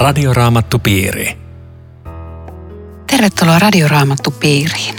Radioraamattupiiri. 0.00 1.36
Tervetuloa 3.06 3.58
Radioraamattupiiriin. 3.58 4.94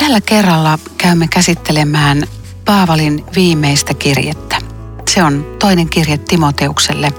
Tällä 0.00 0.20
kerralla 0.20 0.78
käymme 0.98 1.28
käsittelemään 1.28 2.22
Paavalin 2.64 3.24
viimeistä 3.34 3.94
kirjettä. 3.94 4.56
Se 5.10 5.22
on 5.22 5.56
toinen 5.58 5.88
kirje 5.88 6.18
Timoteukselle. 6.18 7.12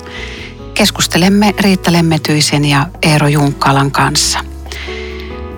Keskustelemme 0.74 1.54
Riitta 1.60 1.92
Lemmetyisen 1.92 2.66
ja 2.66 2.88
Eero 3.02 3.28
Junkkalan 3.28 3.92
kanssa. 3.92 4.40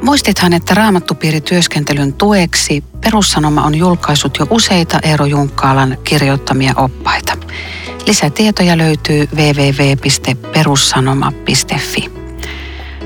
Muistithan, 0.02 0.54
että 0.54 0.74
raamattupiirityöskentelyn 0.74 2.14
tueksi 2.14 2.84
Perussanoma 3.02 3.64
on 3.64 3.76
julkaissut 3.76 4.38
jo 4.40 4.48
useita 4.50 5.00
Eero 5.04 5.26
Junkkaalan 5.26 5.98
kirjoittamia 6.04 6.74
oppaita. 6.76 7.38
Lisätietoja 8.08 8.78
löytyy 8.78 9.28
www.perussanoma.fi. 9.36 12.12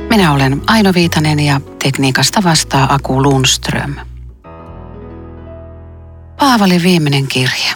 Minä 0.10 0.32
olen 0.32 0.62
Aino 0.68 0.94
Viitanen 0.94 1.40
ja 1.40 1.62
tekniikasta 1.84 2.44
vastaa 2.44 2.94
Aku 2.94 3.24
Lundström. 3.24 3.96
Paavali 6.40 6.84
viimeinen 6.84 7.28
kirje. 7.28 7.74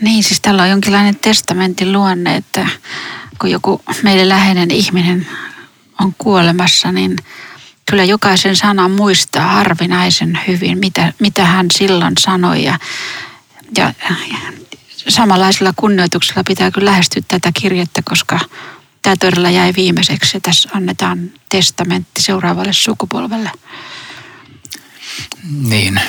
Niin, 0.00 0.24
siis 0.24 0.40
tällä 0.40 0.62
on 0.62 0.70
jonkinlainen 0.70 1.16
testamentin 1.16 1.92
luonne, 1.92 2.36
että 2.36 2.68
kun 3.40 3.50
joku 3.50 3.80
meille 4.02 4.28
läheinen 4.28 4.70
ihminen 4.70 5.26
on 6.00 6.14
kuolemassa, 6.18 6.92
niin 6.92 7.16
kyllä 7.90 8.04
jokaisen 8.04 8.56
sana 8.56 8.88
muistaa 8.88 9.46
harvinaisen 9.46 10.40
hyvin, 10.46 10.78
mitä, 10.78 11.12
mitä 11.20 11.44
hän 11.44 11.66
silloin 11.70 12.14
sanoi. 12.20 12.64
Ja, 12.64 12.78
ja 13.76 13.92
samanlaisella 15.08 15.72
kunnioituksella 15.76 16.42
pitää 16.46 16.70
kyllä 16.70 16.90
lähestyä 16.90 17.22
tätä 17.28 17.50
kirjettä, 17.60 18.02
koska 18.04 18.40
tämä 19.02 19.16
todella 19.20 19.50
jäi 19.50 19.72
viimeiseksi. 19.76 20.40
Tässä 20.40 20.68
annetaan 20.72 21.30
testamentti 21.48 22.22
seuraavalle 22.22 22.72
sukupolvelle. 22.72 23.50
Niin, 25.50 26.00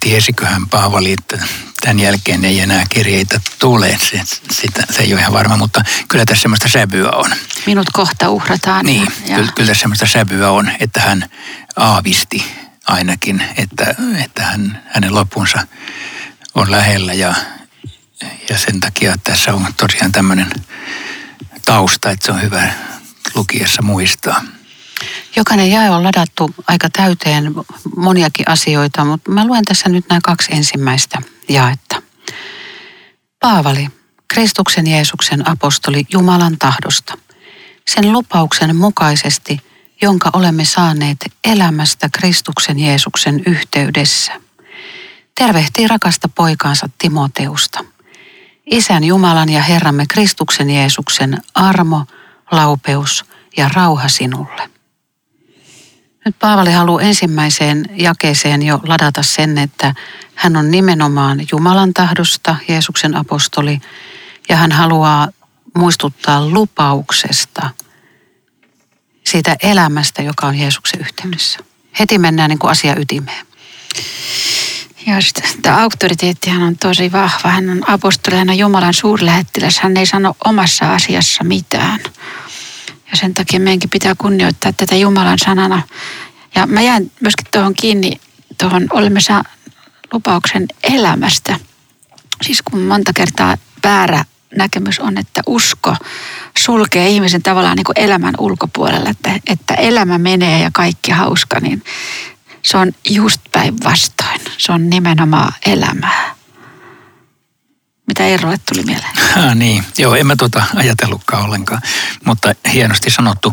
tiesiköhän 0.00 0.68
Paavali, 0.68 1.12
että 1.12 1.38
tämän 1.80 2.00
jälkeen 2.00 2.44
ei 2.44 2.60
enää 2.60 2.84
kirjeitä 2.90 3.40
tule. 3.58 3.98
Se, 4.10 4.20
sitä, 4.50 4.86
se 4.90 5.02
ei 5.02 5.12
ole 5.12 5.20
ihan 5.20 5.32
varma, 5.32 5.56
mutta 5.56 5.84
kyllä 6.08 6.24
tässä 6.24 6.42
semmoista 6.42 6.68
sävyä 6.68 7.10
on. 7.10 7.30
Minut 7.66 7.86
kohta 7.92 8.30
uhrataan. 8.30 8.86
Niin, 8.86 9.12
ja... 9.26 9.36
kyllä, 9.36 9.52
kyllä 9.54 9.66
tässä 9.66 9.80
semmoista 9.80 10.06
sävyä 10.06 10.50
on, 10.50 10.70
että 10.80 11.00
hän 11.00 11.26
aavisti 11.76 12.44
ainakin, 12.86 13.42
että, 13.56 13.94
että 14.24 14.42
hän, 14.42 14.82
hänen 14.86 15.14
lopunsa 15.14 15.66
on 16.54 16.70
lähellä 16.70 17.12
ja, 17.12 17.34
ja 18.48 18.58
sen 18.58 18.80
takia 18.80 19.14
tässä 19.24 19.54
on 19.54 19.66
tosiaan 19.76 20.12
tämmöinen 20.12 20.50
tausta, 21.64 22.10
että 22.10 22.26
se 22.26 22.32
on 22.32 22.42
hyvä 22.42 22.72
lukiessa 23.34 23.82
muistaa. 23.82 24.44
Jokainen 25.36 25.70
jae 25.70 25.90
on 25.90 26.04
ladattu 26.04 26.54
aika 26.66 26.90
täyteen 26.90 27.54
moniakin 27.96 28.48
asioita, 28.48 29.04
mutta 29.04 29.30
mä 29.30 29.46
luen 29.46 29.64
tässä 29.64 29.88
nyt 29.88 30.04
nämä 30.08 30.20
kaksi 30.24 30.48
ensimmäistä 30.54 31.22
jaetta. 31.48 32.02
Paavali, 33.40 33.88
Kristuksen 34.28 34.86
Jeesuksen 34.86 35.48
apostoli 35.48 36.04
Jumalan 36.12 36.58
tahdosta, 36.58 37.18
sen 37.88 38.12
lupauksen 38.12 38.76
mukaisesti, 38.76 39.60
jonka 40.02 40.30
olemme 40.32 40.64
saaneet 40.64 41.18
elämästä 41.44 42.08
Kristuksen 42.12 42.78
Jeesuksen 42.78 43.42
yhteydessä. 43.46 44.32
Tervehtii 45.34 45.88
rakasta 45.88 46.28
poikaansa 46.28 46.88
Timoteusta. 46.98 47.84
Isän 48.70 49.04
Jumalan 49.04 49.48
ja 49.48 49.62
Herramme 49.62 50.04
Kristuksen 50.08 50.70
Jeesuksen 50.70 51.42
armo, 51.54 52.06
laupeus 52.50 53.24
ja 53.56 53.70
rauha 53.74 54.08
sinulle. 54.08 54.70
Nyt 56.24 56.38
Paavali 56.38 56.72
haluaa 56.72 57.02
ensimmäiseen 57.02 57.86
jakeeseen 57.92 58.62
jo 58.62 58.80
ladata 58.82 59.22
sen, 59.22 59.58
että 59.58 59.94
hän 60.34 60.56
on 60.56 60.70
nimenomaan 60.70 61.40
Jumalan 61.52 61.94
tahdosta 61.94 62.56
Jeesuksen 62.68 63.16
apostoli 63.16 63.80
ja 64.48 64.56
hän 64.56 64.72
haluaa 64.72 65.28
muistuttaa 65.76 66.46
lupauksesta, 66.48 67.70
siitä 69.24 69.56
elämästä, 69.62 70.22
joka 70.22 70.46
on 70.46 70.54
Jeesuksen 70.54 71.00
yhteydessä. 71.00 71.58
Heti 72.00 72.18
mennään 72.18 72.50
niin 72.50 72.58
kuin 72.58 72.70
asia 72.70 72.94
ytimeen. 72.96 73.46
Ja 75.06 75.14
tämä 75.62 75.82
auktoriteettihan 75.82 76.62
on 76.62 76.76
tosi 76.76 77.12
vahva. 77.12 77.50
Hän 77.50 77.70
on 77.70 77.90
apostoli, 77.90 78.36
hän 78.36 78.50
on 78.50 78.58
Jumalan 78.58 78.94
suurlähettiläs. 78.94 79.78
Hän 79.78 79.96
ei 79.96 80.06
sano 80.06 80.36
omassa 80.44 80.94
asiassa 80.94 81.44
mitään. 81.44 82.00
Ja 83.10 83.16
sen 83.16 83.34
takia 83.34 83.60
meidänkin 83.60 83.90
pitää 83.90 84.14
kunnioittaa 84.18 84.72
tätä 84.72 84.96
Jumalan 84.96 85.38
sanana. 85.38 85.82
Ja 86.54 86.66
mä 86.66 86.80
jään 86.80 87.10
myöskin 87.20 87.46
tuohon 87.52 87.74
kiinni, 87.74 88.20
tuohon 88.58 88.86
olemme 88.90 89.20
saa 89.20 89.44
lupauksen 90.12 90.66
elämästä. 90.84 91.60
Siis 92.42 92.62
kun 92.62 92.80
monta 92.80 93.12
kertaa 93.14 93.56
väärä 93.84 94.24
näkemys 94.56 95.00
on, 95.00 95.18
että 95.18 95.42
usko 95.46 95.96
sulkee 96.58 97.08
ihmisen 97.08 97.42
tavallaan 97.42 97.76
niin 97.76 97.84
kuin 97.84 97.98
elämän 97.98 98.34
ulkopuolelle, 98.38 99.08
että, 99.10 99.40
että 99.46 99.74
elämä 99.74 100.18
menee 100.18 100.62
ja 100.62 100.70
kaikki 100.72 101.10
hauska, 101.10 101.60
niin 101.60 101.82
se 102.70 102.76
on 102.76 102.92
just 103.10 103.40
päinvastoin. 103.52 104.40
Se 104.58 104.72
on 104.72 104.90
nimenomaan 104.90 105.52
elämää. 105.66 106.34
Mitä 108.06 108.26
Eerolle 108.26 108.56
tuli 108.68 108.82
mieleen? 108.82 109.16
Ha, 109.34 109.54
niin, 109.54 109.84
joo, 109.98 110.14
en 110.14 110.26
mä 110.26 110.36
tuota 110.36 110.62
ajatellutkaan 110.74 111.44
ollenkaan, 111.44 111.82
mutta 112.24 112.54
hienosti 112.72 113.10
sanottu. 113.10 113.52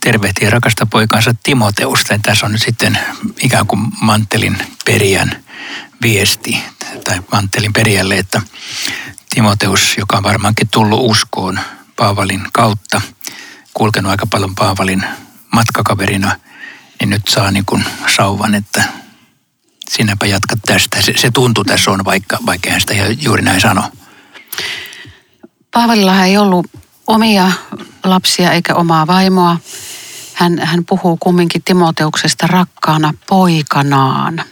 Tervehtiä 0.00 0.50
rakasta 0.50 0.86
poikansa 0.86 1.34
Timoteusta. 1.42 2.18
Tässä 2.22 2.46
on 2.46 2.52
nyt 2.52 2.62
sitten 2.62 2.98
ikään 3.42 3.66
kuin 3.66 3.80
mantelin 4.00 4.58
perijän 4.84 5.44
viesti, 6.02 6.58
tai 7.04 7.22
mantelin 7.32 7.72
perijälle, 7.72 8.18
että 8.18 8.42
Timoteus, 9.34 9.94
joka 9.98 10.16
on 10.16 10.22
varmaankin 10.22 10.68
tullut 10.68 11.10
uskoon 11.10 11.60
Paavalin 11.96 12.42
kautta, 12.52 13.00
kulkenut 13.74 14.10
aika 14.10 14.26
paljon 14.26 14.54
Paavalin 14.54 15.04
matkakaverina, 15.52 16.36
niin 17.02 17.10
nyt 17.10 17.22
saa 17.28 17.50
niin 17.50 17.64
kuin 17.66 17.84
sauvan, 18.16 18.54
että 18.54 18.84
sinäpä 19.90 20.26
jatkat 20.26 20.58
tästä. 20.66 21.02
Se, 21.02 21.12
se 21.16 21.30
tuntuu 21.30 21.64
tässä 21.64 21.90
on, 21.90 22.04
vaikka, 22.04 22.38
vaikka 22.46 22.70
hän 22.70 22.80
sitä 22.80 22.94
juuri 23.20 23.42
näin 23.42 23.60
sano. 23.60 23.82
Paavalilla 25.70 26.24
ei 26.24 26.38
ollut 26.38 26.66
omia 27.06 27.52
lapsia 28.04 28.52
eikä 28.52 28.74
omaa 28.74 29.06
vaimoa. 29.06 29.56
Hän, 30.34 30.58
hän 30.58 30.84
puhuu 30.84 31.16
kumminkin 31.16 31.62
Timoteuksesta 31.62 32.46
rakkaana 32.46 33.14
poikanaan. 33.28 34.44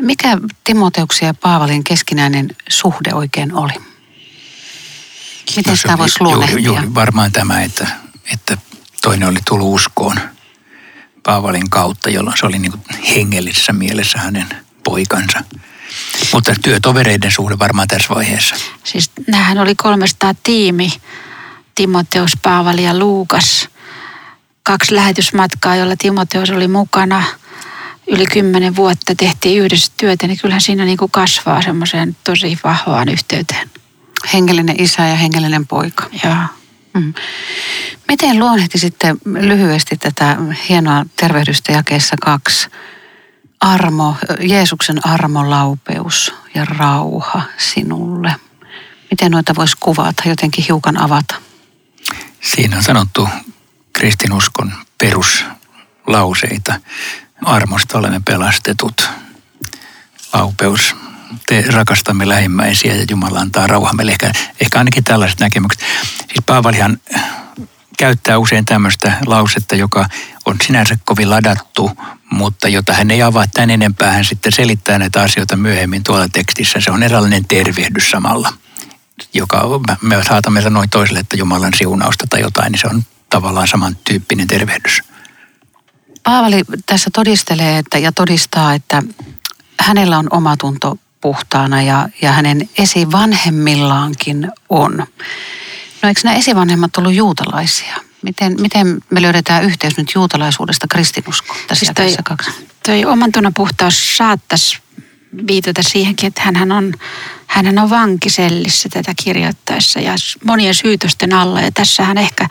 Mikä 0.00 0.38
Timoteuksen 0.64 1.26
ja 1.26 1.34
Paavalin 1.34 1.84
keskinäinen 1.84 2.56
suhde 2.68 3.14
oikein 3.14 3.54
oli? 3.54 3.72
Miten 5.56 5.70
no, 5.72 5.76
sitä 5.76 5.98
voisi 5.98 6.20
luonnehtia? 6.20 6.58
Juuri, 6.58 6.64
juuri 6.64 6.94
varmaan 6.94 7.32
tämä, 7.32 7.62
että, 7.62 7.88
että 8.32 8.58
toinen 9.02 9.28
oli 9.28 9.38
tullut 9.48 9.74
uskoon 9.74 10.33
Paavalin 11.26 11.70
kautta, 11.70 12.10
jolloin 12.10 12.36
se 12.38 12.46
oli 12.46 12.58
niin 12.58 12.72
hengellisessä 13.16 13.72
mielessä 13.72 14.18
hänen 14.18 14.46
poikansa. 14.84 15.44
Mutta 16.32 16.54
työtovereiden 16.62 17.30
suhde 17.30 17.58
varmaan 17.58 17.88
tässä 17.88 18.14
vaiheessa. 18.14 18.54
Siis 18.84 19.10
nämähän 19.26 19.58
oli 19.58 19.74
300 19.74 20.34
tiimi, 20.42 20.92
Timoteus, 21.74 22.32
Paavali 22.42 22.84
ja 22.84 22.98
Luukas. 22.98 23.68
Kaksi 24.62 24.94
lähetysmatkaa, 24.94 25.76
jolla 25.76 25.96
Timoteus 25.98 26.50
oli 26.50 26.68
mukana. 26.68 27.22
Yli 28.06 28.26
kymmenen 28.26 28.76
vuotta 28.76 29.14
tehtiin 29.14 29.62
yhdessä 29.62 29.92
työtä, 29.96 30.26
niin 30.26 30.38
kyllähän 30.38 30.60
siinä 30.60 30.84
niin 30.84 30.98
kuin 30.98 31.10
kasvaa 31.10 31.62
semmoiseen 31.62 32.16
tosi 32.24 32.58
vahvaan 32.64 33.08
yhteyteen. 33.08 33.70
Hengellinen 34.32 34.80
isä 34.80 35.08
ja 35.08 35.16
hengellinen 35.16 35.66
poika. 35.66 36.10
Joo. 36.24 36.34
Mm. 36.94 37.14
Miten 38.08 38.38
luonnehti 38.38 38.78
sitten 38.78 39.16
lyhyesti 39.24 39.96
tätä 39.96 40.36
hienoa 40.68 41.06
tervehdystä 41.16 41.72
jakeessa 41.72 42.16
kaksi? 42.20 42.68
Armo, 43.60 44.16
Jeesuksen 44.40 45.06
armo, 45.06 45.50
laupeus 45.50 46.34
ja 46.54 46.64
rauha 46.64 47.42
sinulle. 47.58 48.36
Miten 49.10 49.32
noita 49.32 49.54
voisi 49.54 49.76
kuvata, 49.80 50.22
jotenkin 50.26 50.64
hiukan 50.68 51.00
avata? 51.00 51.34
Siinä 52.40 52.76
on 52.76 52.82
sanottu 52.82 53.28
kristinuskon 53.92 54.72
peruslauseita. 54.98 56.80
Armosta 57.42 57.98
olemme 57.98 58.20
pelastetut. 58.24 59.08
Laupeus, 60.32 60.96
te 61.46 61.64
rakastamme 61.68 62.28
lähimmäisiä 62.28 62.94
ja 62.94 63.04
Jumala 63.10 63.38
antaa 63.38 63.66
rauhaa 63.66 63.92
meille. 63.92 64.12
Ehkä, 64.12 64.32
ehkä 64.60 64.78
ainakin 64.78 65.04
tällaiset 65.04 65.40
näkemykset. 65.40 65.82
Siis 66.18 66.44
Paavalihan 66.46 66.98
käyttää 67.98 68.38
usein 68.38 68.64
tämmöistä 68.64 69.12
lausetta, 69.26 69.76
joka 69.76 70.08
on 70.44 70.56
sinänsä 70.66 70.98
kovin 71.04 71.30
ladattu, 71.30 71.90
mutta 72.30 72.68
jota 72.68 72.92
hän 72.92 73.10
ei 73.10 73.22
avaa 73.22 73.44
tämän 73.46 73.70
enempää. 73.70 74.12
Hän 74.12 74.24
sitten 74.24 74.52
selittää 74.52 74.98
näitä 74.98 75.22
asioita 75.22 75.56
myöhemmin 75.56 76.04
tuolla 76.04 76.28
tekstissä. 76.28 76.80
Se 76.80 76.90
on 76.90 77.02
eräänlainen 77.02 77.44
tervehdys 77.48 78.10
samalla. 78.10 78.52
joka 79.34 79.62
me 80.00 80.24
saatamme 80.28 80.62
sanoa 80.62 80.84
toiselle, 80.90 81.20
että 81.20 81.36
Jumalan 81.36 81.72
siunausta 81.74 82.26
tai 82.30 82.40
jotain, 82.40 82.72
niin 82.72 82.80
se 82.80 82.86
on 82.86 83.02
tavallaan 83.30 83.68
samantyyppinen 83.68 84.46
tervehdys. 84.46 85.02
Paavali 86.22 86.62
tässä 86.86 87.10
todistelee 87.12 87.78
että, 87.78 87.98
ja 87.98 88.12
todistaa, 88.12 88.74
että 88.74 89.02
hänellä 89.80 90.18
on 90.18 90.26
omatunto 90.30 90.98
puhtaana 91.24 91.82
ja, 91.82 92.08
ja 92.22 92.32
hänen 92.32 92.68
esivanhemmillaankin 92.78 94.48
on. 94.68 94.96
No 96.02 96.08
eikö 96.08 96.20
nämä 96.24 96.36
esivanhemmat 96.36 96.96
ollut 96.96 97.14
juutalaisia? 97.14 97.96
Miten, 98.22 98.60
miten 98.60 99.00
me 99.10 99.22
löydetään 99.22 99.64
yhteys 99.64 99.96
nyt 99.96 100.12
juutalaisuudesta 100.14 100.86
kristinuskoon 100.90 101.60
tässä, 101.66 101.92
siis 101.94 102.16
toi, 102.16 102.24
kaksi? 102.24 102.50
Toi 102.86 103.04
oman 103.04 103.30
puhtaus 103.56 104.16
saattaisi 104.16 104.78
viitata 105.46 105.82
siihenkin, 105.82 106.26
että 106.26 106.42
hän 106.42 106.72
on, 106.72 106.92
hän 107.46 107.78
on 107.78 107.90
vankisellissä 107.90 108.88
tätä 108.92 109.12
kirjoittaessa 109.24 110.00
ja 110.00 110.14
monien 110.44 110.74
syytösten 110.74 111.32
alla. 111.32 111.60
Ja 111.60 111.72
tässä 111.72 112.04
hän 112.04 112.18
ehkä 112.18 112.48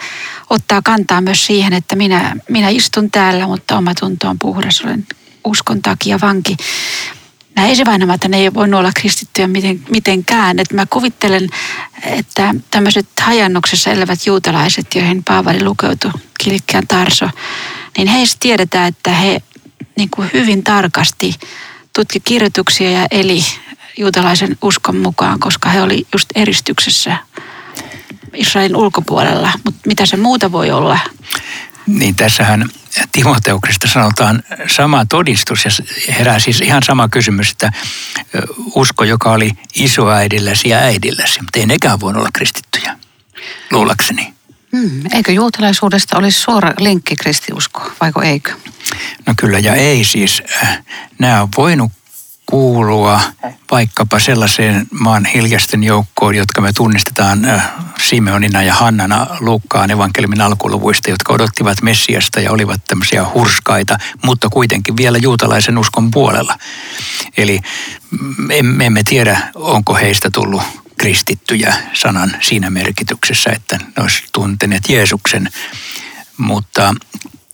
ottaa 0.49 0.81
kantaa 0.81 1.21
myös 1.21 1.45
siihen, 1.45 1.73
että 1.73 1.95
minä, 1.95 2.35
minä 2.49 2.69
istun 2.69 3.11
täällä, 3.11 3.47
mutta 3.47 3.77
oma 3.77 3.93
tunto 3.99 4.29
on 4.29 4.39
puhdas, 4.39 4.81
olen 4.81 5.07
uskon 5.43 5.81
takia 5.81 6.19
vanki. 6.21 6.57
Nämä 7.55 7.67
esivainomat 7.67 8.25
ne 8.27 8.37
ei 8.37 8.53
voinut 8.53 8.79
olla 8.79 8.91
kristittyjä 8.95 9.47
miten, 9.47 9.83
mitenkään. 9.89 10.59
Et 10.59 10.73
mä 10.73 10.85
kuvittelen, 10.85 11.49
että 12.03 12.55
tämmöiset 12.71 13.07
hajannuksessa 13.21 13.91
elävät 13.91 14.25
juutalaiset, 14.25 14.95
joihin 14.95 15.23
Paavali 15.23 15.63
lukeutui, 15.63 16.11
Kilkkian 16.43 16.87
Tarso, 16.87 17.29
niin 17.97 18.07
heistä 18.07 18.37
tiedetään, 18.39 18.87
että 18.87 19.11
he 19.11 19.41
niin 19.95 20.09
kuin 20.09 20.29
hyvin 20.33 20.63
tarkasti 20.63 21.35
tutki 21.95 22.19
kirjoituksia 22.19 22.91
ja 22.91 23.07
eli 23.11 23.45
juutalaisen 23.97 24.57
uskon 24.61 24.97
mukaan, 24.97 25.39
koska 25.39 25.69
he 25.69 25.81
oli 25.81 26.07
just 26.13 26.29
eristyksessä 26.35 27.17
Israelin 28.33 28.75
ulkopuolella. 28.75 29.51
Mutta 29.65 29.79
mitä 29.87 30.05
se 30.05 30.17
muuta 30.17 30.51
voi 30.51 30.71
olla? 30.71 30.99
Niin 31.87 32.15
tässähän 32.15 32.69
Timoteuksesta 33.11 33.87
sanotaan 33.87 34.43
sama 34.67 35.05
todistus 35.05 35.65
ja 35.65 35.71
herää 36.13 36.39
siis 36.39 36.61
ihan 36.61 36.83
sama 36.83 37.07
kysymys, 37.07 37.51
että 37.51 37.71
usko, 38.75 39.03
joka 39.03 39.31
oli 39.31 39.51
isoäidilläsi 39.75 40.69
ja 40.69 40.77
äidilläsi, 40.77 41.41
mutta 41.41 41.59
ei 41.59 41.65
nekään 41.65 41.99
voi 41.99 42.13
olla 42.13 42.29
kristittyjä, 42.33 42.97
luulakseni. 43.71 44.33
Hmm, 44.77 45.01
eikö 45.13 45.31
juutalaisuudesta 45.31 46.17
olisi 46.17 46.39
suora 46.39 46.73
linkki 46.79 47.15
kristiuskoon, 47.15 47.91
vaiko 48.01 48.21
eikö? 48.21 48.51
No 49.25 49.33
kyllä 49.37 49.59
ja 49.59 49.75
ei 49.75 50.03
siis. 50.03 50.43
Nämä 51.19 51.41
on 51.41 51.49
voinut 51.57 51.91
kuulua 52.45 53.21
vaikkapa 53.71 54.19
sellaiseen 54.19 54.87
maan 54.91 55.25
hiljaisten 55.25 55.83
joukkoon, 55.83 56.35
jotka 56.35 56.61
me 56.61 56.73
tunnistetaan 56.73 57.45
äh, 57.45 57.71
Simeonina 58.01 58.63
ja 58.63 58.73
Hannana 58.73 59.27
Luukkaan 59.39 59.91
evankeliumin 59.91 60.41
alkuluvuista, 60.41 61.09
jotka 61.09 61.33
odottivat 61.33 61.81
Messiasta 61.81 62.39
ja 62.39 62.51
olivat 62.51 62.81
tämmöisiä 62.87 63.25
hurskaita, 63.33 63.97
mutta 64.23 64.49
kuitenkin 64.49 64.97
vielä 64.97 65.17
juutalaisen 65.17 65.77
uskon 65.77 66.11
puolella. 66.11 66.57
Eli 67.37 67.59
me 68.61 68.85
emme 68.85 69.03
tiedä, 69.03 69.51
onko 69.55 69.95
heistä 69.95 70.29
tullut 70.33 70.61
kristittyjä 70.97 71.73
sanan 71.93 72.37
siinä 72.41 72.69
merkityksessä, 72.69 73.49
että 73.49 73.77
ne 73.77 74.03
olisivat 74.03 74.29
tunteneet 74.33 74.89
Jeesuksen. 74.89 75.49
Mutta 76.37 76.95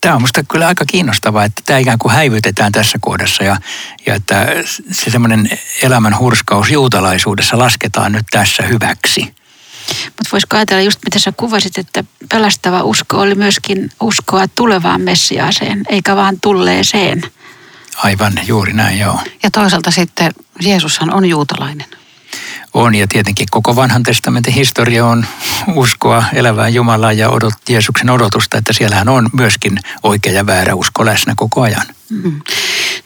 tämä 0.02 0.16
on 0.16 0.22
minusta 0.22 0.44
kyllä 0.44 0.68
aika 0.68 0.86
kiinnostavaa, 0.86 1.44
että 1.44 1.62
tämä 1.66 1.80
ikään 1.80 2.00
kuin 2.00 2.14
häivytetään 2.14 2.72
tässä 2.72 2.98
kohdassa 3.02 3.44
ja, 3.44 3.58
ja 4.06 4.16
että 4.16 4.48
se 4.92 5.12
semmoinen 5.12 5.60
elämän 5.82 6.20
hurskaus 6.20 6.72
juutalaisuudessa 6.72 7.58
lasketaan 7.58 8.12
nyt 8.12 8.26
tässä 8.32 8.64
hyväksi. 8.64 9.22
Mutta 10.06 10.30
voisiko 10.32 10.58
ajatella 10.58 10.84
just 10.84 11.00
mitä 11.06 11.20
sä 11.20 11.32
kuvasit, 11.32 11.78
että 11.78 12.04
pelastava 12.32 12.84
usko 12.84 13.18
oli 13.18 13.36
myöskin 13.36 13.92
uskoa 14.02 14.48
tulevaan 14.48 15.02
Messiaaseen, 15.02 15.84
eikä 15.90 16.16
vaan 16.16 16.38
tulleeseen. 16.42 17.24
Aivan, 18.04 18.34
juuri 18.48 18.74
näin, 18.74 19.00
joo. 19.00 19.20
Ja 19.44 19.52
toisaalta 19.52 19.92
sitten 19.92 20.32
Jeesushan 20.62 21.14
on 21.14 21.26
juutalainen 21.26 21.99
on. 22.74 22.96
Ja 22.96 23.08
tietenkin 23.08 23.48
koko 23.52 23.76
vanhan 23.76 24.04
testamentin 24.04 24.54
historia 24.54 25.06
on 25.06 25.26
uskoa 25.76 26.24
elävään 26.34 26.74
Jumalaan 26.74 27.18
ja 27.18 27.30
odot, 27.30 27.54
Jeesuksen 27.70 28.10
odotusta, 28.10 28.58
että 28.58 28.74
siellähän 28.74 29.10
on 29.10 29.30
myöskin 29.34 29.80
oikea 30.04 30.32
ja 30.32 30.46
väärä 30.46 30.76
usko 30.76 31.06
läsnä 31.06 31.34
koko 31.36 31.62
ajan. 31.62 31.86
Mm. 32.10 32.42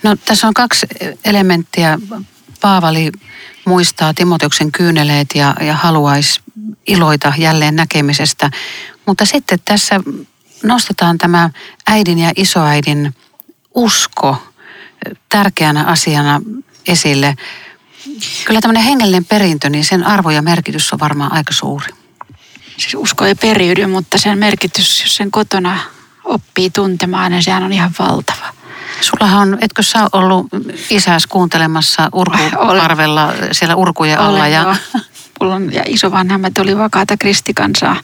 No 0.02 0.16
tässä 0.16 0.46
on 0.46 0.54
kaksi 0.54 0.86
elementtiä. 1.24 1.98
Paavali 2.60 3.12
muistaa 3.66 4.14
Timoteuksen 4.14 4.72
kyyneleet 4.72 5.28
ja, 5.34 5.54
ja 5.60 5.74
haluaisi 5.74 6.40
iloita 6.86 7.32
jälleen 7.38 7.76
näkemisestä. 7.76 8.50
Mutta 9.06 9.24
sitten 9.24 9.58
tässä 9.64 10.00
nostetaan 10.62 11.18
tämä 11.18 11.50
äidin 11.86 12.18
ja 12.18 12.32
isoäidin 12.36 13.14
usko 13.74 14.42
tärkeänä 15.28 15.84
asiana 15.84 16.40
esille. 16.86 17.36
Kyllä 18.44 18.60
tämmöinen 18.60 18.82
hengellinen 18.82 19.24
perintö, 19.24 19.70
niin 19.70 19.84
sen 19.84 20.06
arvo 20.06 20.30
ja 20.30 20.42
merkitys 20.42 20.92
on 20.92 21.00
varmaan 21.00 21.32
aika 21.32 21.52
suuri. 21.52 21.86
Siis 22.76 22.94
usko 22.94 23.24
ei 23.24 23.34
periydy, 23.34 23.86
mutta 23.86 24.18
sen 24.18 24.38
merkitys, 24.38 25.02
jos 25.02 25.16
sen 25.16 25.30
kotona 25.30 25.78
oppii 26.24 26.70
tuntemaan, 26.70 27.32
niin 27.32 27.42
sehän 27.42 27.62
on 27.62 27.72
ihan 27.72 27.90
valtava. 27.98 28.54
Sullahan 29.00 29.48
on, 29.48 29.58
etkö 29.60 29.82
sä 29.82 30.06
ollut 30.12 30.46
isäs 30.90 31.26
kuuntelemassa 31.26 32.08
urkuparvella 32.12 33.32
siellä 33.52 33.76
urkujen 33.76 34.18
alla? 34.18 34.38
Olen, 34.38 34.52
ja... 34.52 34.76
Mulla 35.40 35.54
on, 35.54 35.72
ja 35.72 35.82
isovanhemmat 35.86 36.58
oli 36.58 36.78
vakaata 36.78 37.16
kristikansaa. 37.16 37.96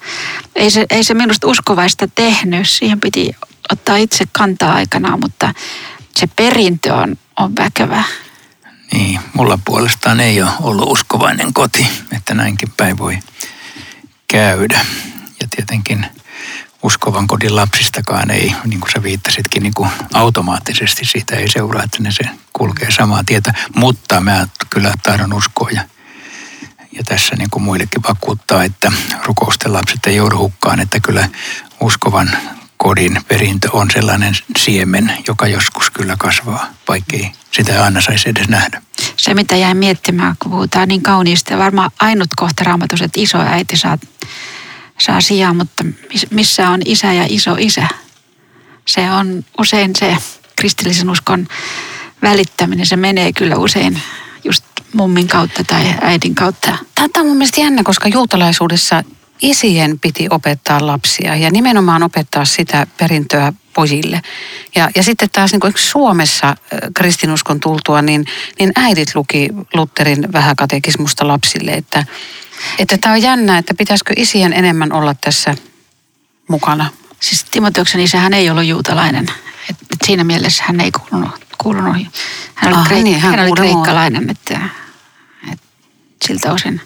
Ei 0.57 0.71
se, 0.71 0.87
ei 0.91 1.05
se 1.05 1.15
minusta 1.15 1.47
uskovaista 1.47 2.09
tehnyt, 2.15 2.69
siihen 2.69 3.01
piti 3.01 3.31
ottaa 3.73 3.97
itse 3.97 4.25
kantaa 4.33 4.75
aikanaan, 4.75 5.21
mutta 5.21 5.55
se 6.17 6.27
perintö 6.37 6.95
on, 6.95 7.17
on 7.39 7.57
väkevä. 7.57 8.05
Niin, 8.93 9.21
mulla 9.33 9.59
puolestaan 9.65 10.21
ei 10.21 10.43
ole 10.43 10.51
ollut 10.61 10.91
uskovainen 10.91 11.53
koti, 11.53 11.87
että 12.17 12.35
näinkin 12.35 12.73
päin 12.77 12.99
voi 12.99 13.19
käydä. 14.29 14.81
Ja 15.41 15.47
tietenkin 15.57 16.07
uskovan 16.83 17.27
kodin 17.27 17.57
lapsistakaan 17.57 18.31
ei, 18.31 18.55
niin 18.65 18.81
kuin 18.81 18.93
sä 18.93 19.03
viittasitkin, 19.03 19.63
niin 19.63 19.75
kuin 19.75 19.91
automaattisesti 20.15 21.05
siitä 21.05 21.37
ei 21.37 21.49
seuraa, 21.49 21.83
että 21.83 22.03
ne 22.03 22.13
se 22.13 22.25
kulkee 22.53 22.91
samaa 22.91 23.25
tietä. 23.27 23.55
Mutta 23.77 24.21
mä 24.21 24.49
kyllä 24.71 24.93
tahdon 25.03 25.33
uskoa 25.33 25.71
ja, 25.71 25.85
ja 26.93 27.05
tässä 27.05 27.37
niin 27.37 27.51
kuin 27.51 27.63
muillekin 27.63 28.03
vakuuttaa, 28.09 28.65
että 28.65 28.93
rukousten 29.25 29.73
lapset 29.73 30.07
ei 30.07 30.17
joudu 30.17 30.37
hukkaan, 30.37 30.81
että 30.81 31.01
kyllä 31.01 31.29
uskovan 31.81 32.31
kodin 32.83 33.21
perintö 33.29 33.69
on 33.73 33.91
sellainen 33.91 34.35
siemen, 34.59 35.13
joka 35.29 35.47
joskus 35.47 35.91
kyllä 35.91 36.17
kasvaa, 36.19 36.67
vaikkei 36.89 37.33
sitä 37.51 37.85
aina 37.85 38.01
saisi 38.01 38.29
edes 38.29 38.49
nähdä. 38.49 38.83
Se, 39.17 39.35
mitä 39.35 39.57
jäin 39.57 39.77
miettimään, 39.77 40.35
kun 40.39 40.51
puhutaan 40.51 40.89
niin 40.89 41.03
kauniista, 41.03 41.59
varmaan 41.59 41.91
ainut 42.01 42.29
kohta 42.37 42.65
raamatus, 42.65 43.03
että 43.03 43.21
iso 43.21 43.39
äiti 43.39 43.77
saa, 43.77 43.99
saa 45.01 45.21
sijaa, 45.21 45.55
mutta 45.55 45.85
missä 46.31 46.69
on 46.71 46.81
isä 46.85 47.13
ja 47.13 47.27
iso 47.29 47.57
isä? 47.59 47.89
Se 48.89 49.11
on 49.11 49.45
usein 49.59 49.97
se 49.97 50.17
kristillisen 50.57 51.11
uskon 51.11 51.49
välittäminen, 52.23 52.87
se 52.87 52.97
menee 52.97 53.33
kyllä 53.33 53.57
usein 53.57 54.03
just 54.45 54.65
mummin 54.93 55.29
kautta 55.29 55.65
tai 55.65 55.95
äidin 56.01 56.35
kautta. 56.35 56.79
Tämä 56.95 57.11
on 57.17 57.27
mun 57.27 57.37
mielestä 57.37 57.61
jännä, 57.61 57.83
koska 57.83 58.09
juutalaisuudessa 58.09 59.05
isien 59.43 59.99
piti 59.99 60.27
opettaa 60.31 60.87
lapsia 60.87 61.37
ja 61.37 61.51
nimenomaan 61.51 62.03
opettaa 62.03 62.45
sitä 62.45 62.87
perintöä 62.97 63.53
pojille. 63.75 64.23
Ja, 64.75 64.91
ja 64.97 65.03
sitten 65.03 65.31
taas 65.31 65.53
niin 65.53 65.61
kuin 65.61 65.73
Suomessa 65.77 66.57
kristinuskon 66.95 67.61
tultua, 67.61 68.03
niin, 68.03 68.27
niin 68.59 68.73
äidit 68.77 69.15
luki 69.15 69.49
Lutterin 69.75 70.33
vähäkatekismusta 70.33 71.29
lapsille, 71.29 71.73
että, 71.73 72.05
että 72.79 72.99
tämä 72.99 73.13
on 73.15 73.23
jännä, 73.23 73.59
että 73.59 73.75
pitäisikö 73.75 74.15
isien 74.17 74.53
enemmän 74.53 74.93
olla 74.93 75.15
tässä 75.15 75.55
mukana. 76.49 76.91
Siis 77.21 77.45
Timoteuksen 77.45 78.01
isähän 78.01 78.35
ei 78.35 78.51
ollut 78.51 78.65
juutalainen. 78.65 79.27
Et, 79.71 79.77
et 79.93 79.99
siinä 80.05 80.25
mielessä 80.25 80.65
hän 80.67 80.81
ei 80.81 80.91
kuulunut. 80.91 81.35
kuulunut. 81.59 81.97
Hän 82.55 82.73
oli, 82.73 82.81
ah, 82.81 82.89
kreik- 82.89 83.03
niin, 83.03 83.21
hän 83.21 83.31
hän 83.31 83.41
oli 83.41 83.53
kreikkalainen, 83.53 84.31
että, 84.31 84.61
että 85.53 85.67
siltä 86.27 86.53
osin. 86.53 86.81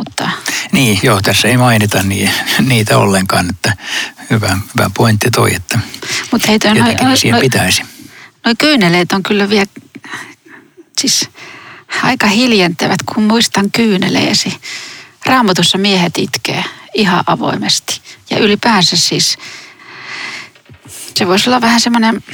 Mutta... 0.00 0.30
Niin, 0.72 1.00
joo, 1.02 1.20
tässä 1.22 1.48
ei 1.48 1.56
mainita 1.56 2.02
niin, 2.02 2.30
niitä 2.60 2.98
ollenkaan, 2.98 3.50
että 3.50 3.76
hyvä, 4.30 4.58
hyvä 4.74 4.90
pointti 4.96 5.30
toi, 5.30 5.54
että 5.54 5.78
Mut 6.32 6.48
hei, 6.48 6.58
toi, 6.58 6.78
jotenkin 6.78 7.06
noi, 7.06 7.16
siihen 7.16 7.32
noi, 7.32 7.40
pitäisi. 7.40 7.82
Noi 8.44 8.54
kyyneleet 8.58 9.12
on 9.12 9.22
kyllä 9.22 9.50
vielä, 9.50 9.66
siis 11.00 11.28
aika 12.02 12.26
hiljentävät, 12.26 13.02
kun 13.14 13.22
muistan 13.24 13.70
kyyneleesi. 13.70 14.56
Raamatussa 15.26 15.78
miehet 15.78 16.18
itkee 16.18 16.64
ihan 16.94 17.24
avoimesti. 17.26 18.00
Ja 18.30 18.38
ylipäänsä 18.38 18.96
siis, 18.96 19.38
se 21.14 21.26
voisi 21.26 21.50
olla 21.50 21.60
vähän 21.60 21.80
semmoinen 21.80 22.24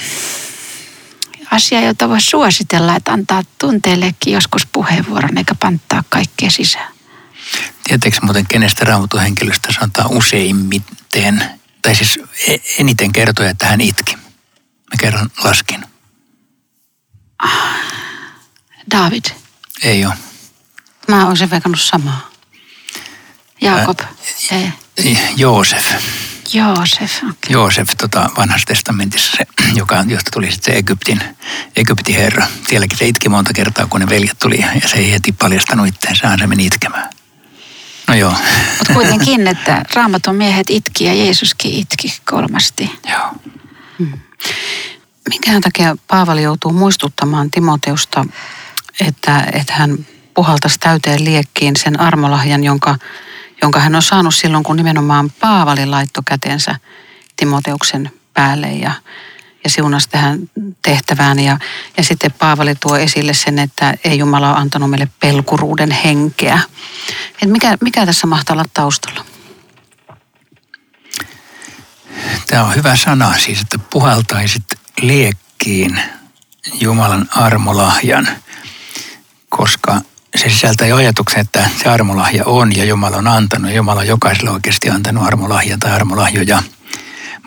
asia, 1.51 1.81
jota 1.81 2.09
voisi 2.09 2.27
suositella, 2.27 2.97
että 2.97 3.13
antaa 3.13 3.43
tunteillekin 3.59 4.33
joskus 4.33 4.67
puheenvuoron 4.67 5.39
eikä 5.39 5.55
panttaa 5.55 6.05
kaikkea 6.09 6.51
sisään. 6.51 6.96
Tietääkö 7.89 8.19
muuten 8.23 8.47
kenestä 8.47 8.85
raamatun 8.85 9.21
henkilöstä 9.21 9.73
sanotaan 9.73 10.11
useimmiten, 10.11 11.45
tai 11.83 11.95
siis 11.95 12.19
e- 12.49 12.57
eniten 12.79 13.13
kertoja, 13.13 13.51
että 13.51 13.67
hän 13.67 13.81
itki? 13.81 14.17
Mä 14.17 14.97
kerran 15.01 15.31
laskin. 15.45 15.85
David, 18.91 19.25
Ei 19.83 20.07
ole. 20.07 20.15
Mä 21.09 21.29
olisin 21.29 21.51
veikannut 21.51 21.81
samaa. 21.81 22.31
Jaakob, 23.61 23.99
ei. 24.53 25.19
Joosef. 25.37 25.85
Joosef, 26.53 27.17
okei. 27.17 27.53
Joosef 27.53 27.89
tota, 28.01 28.31
vanhassa 28.37 28.67
testamentissa, 28.67 29.37
se, 29.37 29.47
joka, 29.81 30.05
josta 30.09 30.31
tuli 30.31 30.53
sitten 30.53 30.75
se 30.75 30.79
Egyptin, 30.79 31.21
Egyptin 31.77 32.15
herra. 32.15 32.47
Sielläkin 32.69 32.99
se 32.99 33.07
itki 33.09 33.29
monta 33.29 33.53
kertaa, 33.53 33.87
kun 33.87 34.01
ne 34.01 34.09
veljet 34.09 34.39
tuli 34.39 34.65
ja 34.83 34.89
se 34.89 34.97
ei 34.97 35.13
heti 35.13 35.33
paljastanut 35.33 35.87
itseensä, 35.87 36.37
se 36.39 36.47
meni 36.47 36.67
itkemään. 36.67 37.16
No 38.09 38.15
joo. 38.15 38.35
Mutta 38.79 38.93
kuitenkin, 38.93 39.47
että 39.47 39.85
raamatun 39.95 40.37
miehet 40.37 40.71
itki 40.71 41.05
ja 41.05 41.15
Jeesuskin 41.15 41.73
itki 41.73 42.19
kolmasti. 42.31 42.91
joo. 43.11 43.31
Minkähän 45.29 45.63
takia 45.63 45.97
Paavali 46.09 46.43
joutuu 46.43 46.73
muistuttamaan 46.73 47.51
Timoteusta, 47.51 48.27
että, 49.07 49.47
että 49.53 49.73
hän 49.73 50.07
puhaltaisi 50.35 50.79
täyteen 50.79 51.25
liekkiin 51.25 51.77
sen 51.77 52.01
armolahjan, 52.01 52.65
jonka, 52.65 52.97
jonka 53.63 53.81
hän 53.81 53.95
on 53.95 54.03
saanut 54.03 54.35
silloin, 54.35 54.65
kun 54.65 54.77
nimenomaan 54.77 55.31
Paavali 55.41 55.87
laittoi 55.87 56.23
kätensä 56.27 56.75
Timoteuksen 57.37 58.11
päälle 58.35 58.67
ja, 58.67 58.93
ja 59.67 59.71
siunasi 59.71 60.09
tähän 60.09 60.39
tehtävään. 60.83 61.39
Ja, 61.39 61.59
ja 61.97 62.05
sitten 62.05 62.33
Paavali 62.33 62.75
tuo 62.75 62.97
esille 62.97 63.35
sen, 63.35 63.59
että 63.59 63.95
ei 64.05 64.19
Jumala 64.19 64.51
ole 64.51 64.59
antanut 64.59 64.91
meille 64.91 65.09
pelkuruuden 65.21 65.91
henkeä. 65.91 66.61
Et 67.43 67.51
mikä, 67.51 67.79
mikä 67.81 68.07
tässä 68.07 68.27
mahtaa 68.27 68.55
olla 68.55 68.65
taustalla? 68.75 69.25
Tämä 72.47 72.65
on 72.65 72.75
hyvä 72.75 72.97
sana 72.97 73.39
siis, 73.39 73.61
että 73.61 73.79
puhaltaisit 73.79 74.65
liekkiin 75.01 76.01
Jumalan 76.81 77.29
armolahjan, 77.31 78.29
koska 79.49 80.01
se 80.37 80.51
sisältää 80.51 80.87
jo 80.87 80.97
ajatuksen, 80.97 81.41
että 81.41 81.71
se 81.83 81.89
armolahja 81.89 82.45
on 82.45 82.77
ja 82.77 82.85
Jumala 82.85 83.17
on 83.17 83.29
antanut. 83.29 83.73
Jumala 83.73 84.01
on 84.01 84.07
jokaiselle 84.07 84.51
oikeasti 84.51 84.91
antanut 84.91 85.27
armolahjan 85.27 85.81
tai 85.81 85.93
armolahjoja, 85.93 86.63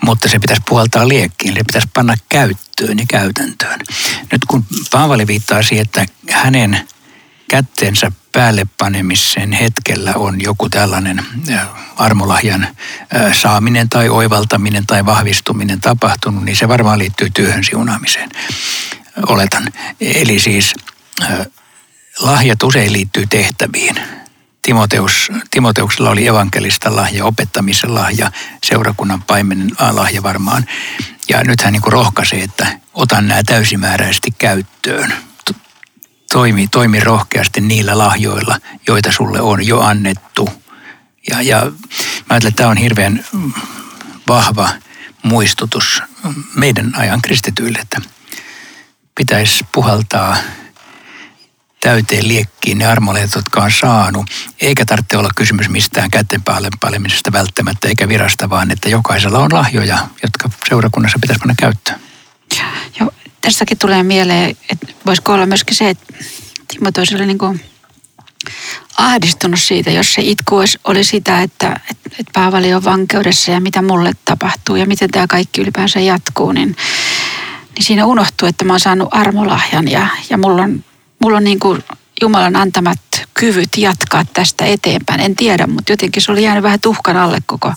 mutta 0.05 0.29
se 0.29 0.39
pitäisi 0.39 0.61
puhaltaa 0.69 1.07
liekkiin, 1.07 1.53
se 1.53 1.63
pitäisi 1.63 1.89
panna 1.93 2.15
käyttöön 2.29 2.99
ja 2.99 3.05
käytäntöön. 3.07 3.79
Nyt 4.31 4.45
kun 4.47 4.65
Paavali 4.91 5.27
viittaa 5.27 5.63
siihen, 5.63 5.85
että 5.85 6.05
hänen 6.29 6.87
kätteensä 7.49 8.11
päälle 8.31 8.65
panemisen 8.77 9.51
hetkellä 9.51 10.13
on 10.15 10.41
joku 10.41 10.69
tällainen 10.69 11.25
armolahjan 11.95 12.67
saaminen 13.33 13.89
tai 13.89 14.09
oivaltaminen 14.09 14.85
tai 14.87 15.05
vahvistuminen 15.05 15.81
tapahtunut, 15.81 16.43
niin 16.43 16.55
se 16.55 16.67
varmaan 16.67 16.99
liittyy 16.99 17.29
työhön 17.29 17.63
siunaamiseen, 17.63 18.29
oletan. 19.27 19.67
Eli 20.01 20.39
siis 20.39 20.73
lahjat 22.19 22.63
usein 22.63 22.93
liittyy 22.93 23.27
tehtäviin. 23.27 23.95
Timoteus, 24.69 25.31
Timoteuksella 25.51 26.09
oli 26.09 26.27
evankelista 26.27 26.95
lahja, 26.95 27.25
opettamisen 27.25 27.95
lahja, 27.95 28.31
seurakunnan 28.63 29.23
paimenen 29.23 29.71
lahja 29.91 30.23
varmaan. 30.23 30.65
Ja 31.29 31.43
nyt 31.43 31.61
hän 31.61 31.73
niin 31.73 31.81
rohkaisee, 31.85 32.43
että 32.43 32.79
otan 32.93 33.27
nämä 33.27 33.43
täysimääräisesti 33.43 34.31
käyttöön. 34.37 35.13
Toimi, 36.31 36.67
toimi 36.67 36.99
rohkeasti 36.99 37.61
niillä 37.61 37.97
lahjoilla, 37.97 38.59
joita 38.87 39.11
sulle 39.11 39.41
on 39.41 39.67
jo 39.67 39.79
annettu. 39.79 40.49
Ja, 41.29 41.41
ja 41.41 41.57
mä 41.59 41.71
ajattelen, 42.29 42.49
että 42.49 42.51
tämä 42.51 42.69
on 42.69 42.77
hirveän 42.77 43.25
vahva 44.27 44.69
muistutus 45.23 46.01
meidän 46.55 46.93
ajan 46.95 47.21
kristityille, 47.21 47.79
että 47.79 48.01
pitäisi 49.15 49.65
puhaltaa 49.71 50.37
täyteen 51.81 52.27
liekkiin 52.27 52.77
ne 52.77 52.85
armolehdet, 52.85 53.35
jotka 53.35 53.63
on 53.63 53.71
saanut. 53.71 54.25
Eikä 54.61 54.85
tarvitse 54.85 55.17
olla 55.17 55.29
kysymys 55.35 55.69
mistään 55.69 56.11
kätten 56.11 56.43
päälle 56.43 56.69
palemisesta 56.79 57.31
välttämättä 57.31 57.87
eikä 57.87 58.07
virasta, 58.07 58.49
vaan 58.49 58.71
että 58.71 58.89
jokaisella 58.89 59.39
on 59.39 59.53
lahjoja, 59.53 60.07
jotka 60.23 60.49
seurakunnassa 60.69 61.19
pitäisi 61.21 61.39
panna 61.39 61.55
käyttöön. 61.57 61.99
Joo, 62.99 63.11
tässäkin 63.41 63.77
tulee 63.77 64.03
mieleen, 64.03 64.57
että 64.69 64.87
voisiko 65.05 65.33
olla 65.33 65.45
myöskin 65.45 65.75
se, 65.75 65.89
että 65.89 66.13
Timoteus 66.67 67.13
oli 67.13 67.25
niin 67.25 67.37
kuin 67.37 67.61
ahdistunut 68.97 69.59
siitä, 69.59 69.91
jos 69.91 70.13
se 70.13 70.21
itku 70.21 70.57
olisi, 70.57 70.79
oli 70.83 71.03
sitä, 71.03 71.41
että, 71.41 71.79
että, 71.91 72.09
että 72.19 72.31
Paavali 72.33 72.73
on 72.73 72.83
vankeudessa 72.83 73.51
ja 73.51 73.59
mitä 73.59 73.81
mulle 73.81 74.11
tapahtuu 74.25 74.75
ja 74.75 74.85
miten 74.85 75.11
tämä 75.11 75.27
kaikki 75.27 75.61
ylipäänsä 75.61 75.99
jatkuu, 75.99 76.51
niin, 76.51 76.75
niin 77.75 77.85
siinä 77.85 78.05
unohtuu, 78.05 78.47
että 78.47 78.65
mä 78.65 78.73
oon 78.73 78.79
saanut 78.79 79.09
armolahjan 79.11 79.87
ja, 79.87 80.07
ja 80.29 80.37
mulla 80.37 80.61
on, 80.61 80.83
mulla 81.19 81.37
on 81.37 81.43
niin 81.43 81.59
kuin 81.59 81.83
Jumalan 82.21 82.55
antamat 82.55 82.99
kyvyt 83.33 83.77
jatkaa 83.77 84.25
tästä 84.33 84.65
eteenpäin. 84.65 85.19
En 85.19 85.35
tiedä, 85.35 85.67
mutta 85.67 85.91
jotenkin 85.91 86.21
se 86.21 86.31
oli 86.31 86.43
jäänyt 86.43 86.63
vähän 86.63 86.79
tuhkan 86.79 87.17
alle 87.17 87.37
koko, 87.45 87.73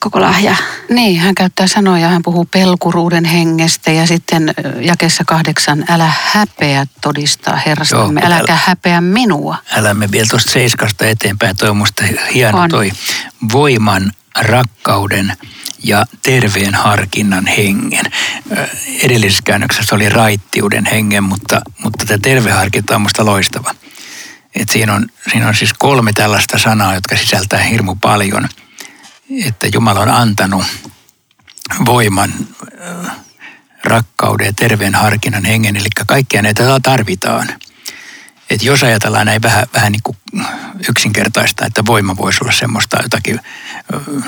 koko 0.00 0.20
lahja. 0.20 0.56
Niin, 0.90 1.20
hän 1.20 1.34
käyttää 1.34 1.66
sanoja, 1.66 2.08
hän 2.08 2.22
puhuu 2.22 2.44
pelkuruuden 2.50 3.24
hengestä 3.24 3.90
ja 3.90 4.06
sitten 4.06 4.54
jakessa 4.80 5.24
kahdeksan, 5.26 5.84
älä 5.88 6.12
häpeä 6.32 6.86
todistaa 7.00 7.56
Herrastamme, 7.66 8.20
Joo, 8.20 8.26
äläkä 8.32 8.52
älä- 8.52 8.60
häpeä 8.64 9.00
minua. 9.00 9.56
Älä 9.76 9.96
vielä 10.12 10.26
tuosta 10.30 10.52
seiskasta 10.52 11.06
eteenpäin, 11.06 11.56
toi 11.56 11.68
on 11.68 11.76
musta 11.76 12.04
hieno 12.34 12.58
On. 12.58 12.70
toi 12.70 12.90
voiman, 13.52 14.12
rakkauden 14.40 15.36
ja 15.84 16.06
terveen 16.22 16.74
harkinnan 16.74 17.46
hengen. 17.46 18.04
Edellisessä 19.02 19.42
käännöksessä 19.44 19.94
oli 19.94 20.08
raittiuden 20.08 20.86
hengen, 20.86 21.24
mutta, 21.24 21.60
mutta 21.84 22.06
tämä 22.06 22.18
terve 22.18 22.50
harkinta 22.50 22.94
on 22.94 23.00
musta 23.00 23.24
loistava. 23.24 23.74
Et 24.54 24.68
siinä, 24.70 24.94
on, 24.94 25.06
siinä 25.32 25.48
on 25.48 25.54
siis 25.54 25.72
kolme 25.72 26.12
tällaista 26.12 26.58
sanaa, 26.58 26.94
jotka 26.94 27.16
sisältää 27.16 27.62
hirmu 27.62 27.94
paljon. 27.94 28.48
Että 29.44 29.66
Jumala 29.74 30.00
on 30.00 30.10
antanut 30.10 30.64
voiman, 31.86 32.32
rakkauden 33.84 34.46
ja 34.46 34.52
terveen 34.52 34.94
harkinnan 34.94 35.44
hengen, 35.44 35.76
eli 35.76 35.88
kaikkia 36.06 36.42
näitä 36.42 36.80
tarvitaan. 36.82 37.48
Et 38.50 38.62
jos 38.62 38.82
ajatellaan 38.82 39.26
näin 39.26 39.42
vähän, 39.42 39.66
vähän 39.74 39.92
niin 39.92 40.02
kuin 40.02 40.16
yksinkertaista, 40.88 41.66
että 41.66 41.86
voima 41.86 42.16
voisi 42.16 42.38
olla 42.42 42.52
semmoista 42.52 43.02
jotakin 43.02 43.40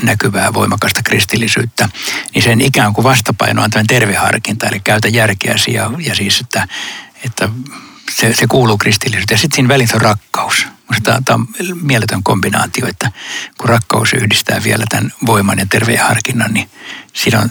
näkyvää, 0.02 0.54
voimakasta 0.54 1.02
kristillisyyttä, 1.02 1.88
niin 2.34 2.42
sen 2.42 2.60
ikään 2.60 2.92
kuin 2.92 3.04
vastapaino 3.04 3.62
on 3.62 3.70
tämmöinen 3.70 3.86
terve 3.86 4.14
harkinta, 4.14 4.66
eli 4.66 4.80
käytä 4.80 5.08
järkeäsi 5.08 5.72
ja, 5.72 5.90
ja 5.98 6.14
siis, 6.14 6.40
että, 6.40 6.68
että 7.24 7.48
se, 8.10 8.34
se 8.34 8.46
kuuluu 8.46 8.78
kristillisyyteen. 8.78 9.36
Ja 9.36 9.40
sitten 9.40 9.56
siinä 9.56 9.68
välissä 9.68 9.96
on 9.96 10.02
rakkaus. 10.02 10.66
Minusta 10.90 11.22
tämä 11.24 11.34
on 11.34 11.46
mieletön 11.82 12.22
kombinaatio, 12.22 12.86
että 12.86 13.12
kun 13.58 13.68
rakkaus 13.68 14.12
yhdistää 14.12 14.62
vielä 14.64 14.84
tämän 14.88 15.12
voiman 15.26 15.58
ja 15.58 15.66
terveen 15.70 16.00
harkinnan, 16.00 16.54
niin 16.54 16.70
siinä 17.12 17.40
on 17.40 17.50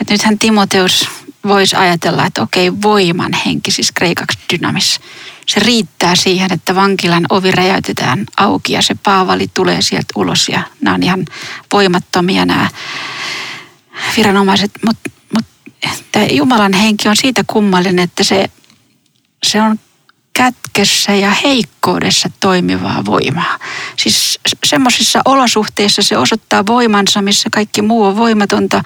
että 0.00 0.14
nythän 0.14 0.38
Timoteus 0.38 1.08
voisi 1.48 1.76
ajatella, 1.76 2.26
että 2.26 2.42
okei, 2.42 2.72
voiman 2.82 3.32
henki, 3.32 3.70
siis 3.70 3.92
kreikaksi 3.92 4.38
dynamis. 4.52 5.00
Se 5.46 5.60
riittää 5.60 6.16
siihen, 6.16 6.52
että 6.52 6.74
vankilan 6.74 7.26
ovi 7.30 7.50
räjäytetään 7.50 8.26
auki 8.36 8.72
ja 8.72 8.82
se 8.82 8.94
Paavali 9.02 9.48
tulee 9.54 9.82
sieltä 9.82 10.12
ulos 10.16 10.48
ja 10.48 10.62
nämä 10.80 10.94
on 10.94 11.02
ihan 11.02 11.24
voimattomia 11.72 12.46
nämä 12.46 12.68
viranomaiset. 14.16 14.70
Mutta 14.86 15.10
mut, 15.34 15.46
Jumalan 16.30 16.72
henki 16.72 17.08
on 17.08 17.16
siitä 17.16 17.44
kummallinen, 17.46 17.98
että 17.98 18.24
se, 18.24 18.50
se 19.42 19.62
on 19.62 19.78
kätkessä 20.32 21.14
ja 21.14 21.30
heikkoudessa 21.30 22.30
toimivaa 22.40 23.04
voimaa. 23.04 23.58
Siis 23.96 24.40
semmoisissa 24.64 25.22
olosuhteissa 25.24 26.02
se 26.02 26.16
osoittaa 26.16 26.66
voimansa, 26.66 27.22
missä 27.22 27.48
kaikki 27.52 27.82
muu 27.82 28.04
on 28.04 28.16
voimatonta. 28.16 28.82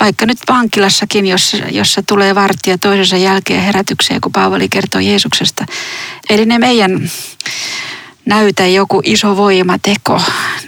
Vaikka 0.00 0.26
nyt 0.26 0.38
vankilassakin, 0.48 1.26
jossa, 1.26 1.56
jossa 1.56 2.02
tulee 2.02 2.34
vartija 2.34 2.78
toisensa 2.78 3.16
jälkeen 3.16 3.62
herätykseen, 3.62 4.20
kun 4.20 4.32
Paavali 4.32 4.68
kertoo 4.68 5.00
Jeesuksesta. 5.00 5.66
Eli 6.30 6.46
ne 6.46 6.58
meidän 6.58 7.10
näytä 8.26 8.66
joku 8.66 9.00
iso 9.04 9.36
voimateko, 9.36 10.22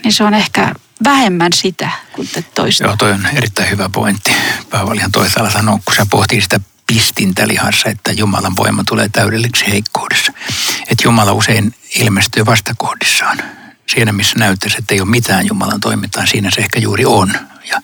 niin 0.05 0.13
se 0.13 0.25
on 0.25 0.35
ehkä 0.35 0.75
vähemmän 1.05 1.53
sitä 1.53 1.91
kuin 2.13 2.29
toista. 2.55 2.85
Joo, 2.85 2.97
toi 2.97 3.13
on 3.13 3.27
erittäin 3.37 3.71
hyvä 3.71 3.89
pointti. 3.89 4.31
Paavalihan 4.71 5.13
toisaalla 5.13 5.51
sanoo, 5.51 5.81
kun 5.85 5.95
se 5.97 6.07
pohtii 6.11 6.41
sitä 6.41 6.61
pistintä 6.87 7.49
lihassa, 7.49 7.89
että 7.89 8.13
Jumalan 8.13 8.57
voima 8.57 8.85
tulee 8.89 9.09
täydelliseksi 9.09 9.67
heikkoudessa. 9.67 10.33
Että 10.81 11.05
Jumala 11.05 11.33
usein 11.33 11.75
ilmestyy 11.97 12.47
vastakohdissaan. 12.47 13.39
Siinä, 13.87 14.13
missä 14.13 14.39
näyttäisi, 14.39 14.77
että 14.79 14.95
ei 14.95 15.01
ole 15.01 15.11
mitään 15.11 15.47
Jumalan 15.47 15.81
toimintaa, 15.81 16.27
siinä 16.27 16.51
se 16.51 16.61
ehkä 16.61 16.81
juuri 16.81 17.05
on. 17.05 17.33
Ja, 17.71 17.81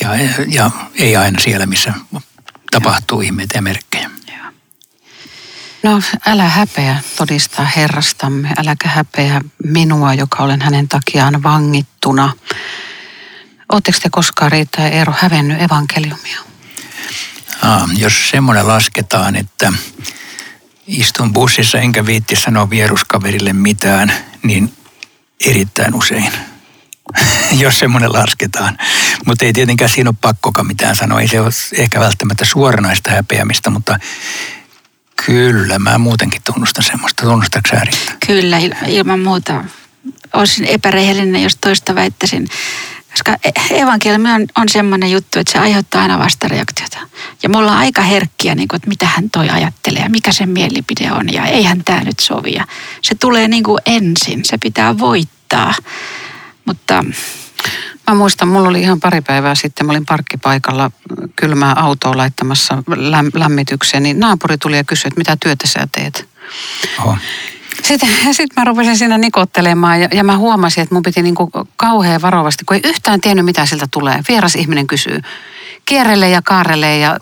ja, 0.00 0.10
ja 0.48 0.70
ei 0.94 1.16
aina 1.16 1.40
siellä, 1.40 1.66
missä 1.66 1.94
tapahtuu 2.70 3.20
ihmeitä 3.20 3.58
ja 3.58 3.62
merkkejä. 3.62 4.10
No 5.82 6.00
älä 6.26 6.48
häpeä 6.48 7.00
todistaa 7.16 7.64
Herrastamme, 7.76 8.52
äläkä 8.56 8.88
häpeä 8.88 9.40
minua, 9.64 10.14
joka 10.14 10.42
olen 10.42 10.62
hänen 10.62 10.88
takiaan 10.88 11.42
vangittuna. 11.42 12.32
Oletteko 13.72 13.98
te 14.02 14.08
koskaan 14.10 14.52
Riitta 14.52 14.80
ja 14.80 14.88
Eero 14.88 15.14
hävennyt 15.18 15.62
evankeliumia? 15.62 16.40
Aa, 17.62 17.88
jos 17.96 18.30
semmoinen 18.30 18.68
lasketaan, 18.68 19.36
että 19.36 19.72
istun 20.86 21.32
bussissa 21.32 21.78
enkä 21.78 22.06
viitti 22.06 22.36
sanoa 22.36 22.70
vieruskaverille 22.70 23.52
mitään, 23.52 24.12
niin 24.42 24.72
erittäin 25.46 25.94
usein. 25.94 26.32
jos 27.62 27.78
semmoinen 27.78 28.12
lasketaan. 28.12 28.78
Mutta 29.26 29.44
ei 29.44 29.52
tietenkään 29.52 29.90
siinä 29.90 30.10
ole 30.10 30.16
pakkokaan 30.20 30.66
mitään 30.66 30.96
sanoa. 30.96 31.20
Ei 31.20 31.28
se 31.28 31.40
ole 31.40 31.50
ehkä 31.74 32.00
välttämättä 32.00 32.44
suoranaista 32.44 33.10
häpeämistä, 33.10 33.70
mutta 33.70 33.98
kyllä 35.26 35.78
mä 35.78 35.98
muutenkin 35.98 36.42
tunnustan 36.44 36.84
semmoista. 36.84 37.22
Tunnustatko 37.22 37.70
sä 37.70 37.82
Kyllä, 38.26 38.58
ilman 38.86 39.20
muuta. 39.20 39.64
Olisin 40.32 40.64
epärehellinen, 40.64 41.42
jos 41.42 41.56
toista 41.56 41.94
väittäisin. 41.94 42.48
Koska 43.16 43.36
e- 43.44 43.80
evankeliumi 43.82 44.32
on, 44.32 44.46
on 44.58 44.68
semmoinen 44.68 45.10
juttu, 45.10 45.38
että 45.38 45.52
se 45.52 45.58
aiheuttaa 45.58 46.02
aina 46.02 46.18
vastareaktiota. 46.18 46.98
Ja 47.42 47.48
me 47.48 47.58
ollaan 47.58 47.78
aika 47.78 48.02
herkkiä, 48.02 48.54
niin 48.54 48.68
kuin, 48.68 48.76
että 48.76 48.88
mitä 48.88 49.06
hän 49.06 49.30
toi 49.30 49.50
ajattelee 49.50 50.02
ja 50.02 50.10
mikä 50.10 50.32
sen 50.32 50.48
mielipide 50.48 51.12
on. 51.12 51.32
Ja 51.32 51.46
eihän 51.46 51.84
tämä 51.84 52.04
nyt 52.04 52.20
sovi. 52.20 52.52
Ja 52.52 52.66
se 53.02 53.14
tulee 53.14 53.48
niin 53.48 53.64
kuin 53.64 53.78
ensin, 53.86 54.44
se 54.44 54.58
pitää 54.58 54.98
voittaa. 54.98 55.74
Mutta 56.64 57.04
Mä 58.08 58.14
muistan, 58.14 58.48
mulla 58.48 58.68
oli 58.68 58.80
ihan 58.80 59.00
pari 59.00 59.20
päivää 59.20 59.54
sitten, 59.54 59.86
mä 59.86 59.92
olin 59.92 60.06
parkkipaikalla 60.06 60.90
kylmää 61.36 61.72
autoa 61.72 62.16
laittamassa 62.16 62.82
lämmitykseen, 63.34 64.02
niin 64.02 64.20
naapuri 64.20 64.58
tuli 64.58 64.76
ja 64.76 64.84
kysyi, 64.84 65.08
että 65.08 65.20
mitä 65.20 65.36
työtä 65.42 65.66
sä 65.66 65.88
teet. 65.92 66.28
Oho. 66.98 67.16
Sitten 67.86 68.08
sit 68.32 68.50
mä 68.56 68.64
rupesin 68.64 68.96
siinä 68.96 69.18
nikottelemaan 69.18 70.00
ja, 70.00 70.08
ja 70.12 70.24
mä 70.24 70.38
huomasin, 70.38 70.82
että 70.82 70.94
mun 70.94 71.02
piti 71.02 71.22
niinku 71.22 71.50
kauhean 71.76 72.22
varovasti, 72.22 72.64
kun 72.64 72.74
ei 72.74 72.80
yhtään 72.84 73.20
tiennyt 73.20 73.44
mitä 73.44 73.66
siltä 73.66 73.86
tulee. 73.90 74.20
Vieras 74.28 74.54
ihminen 74.54 74.86
kysyy 74.86 75.20
kierrelle 75.86 76.28
ja 76.30 76.42
kaarelle, 76.42 76.98
ja, 76.98 77.16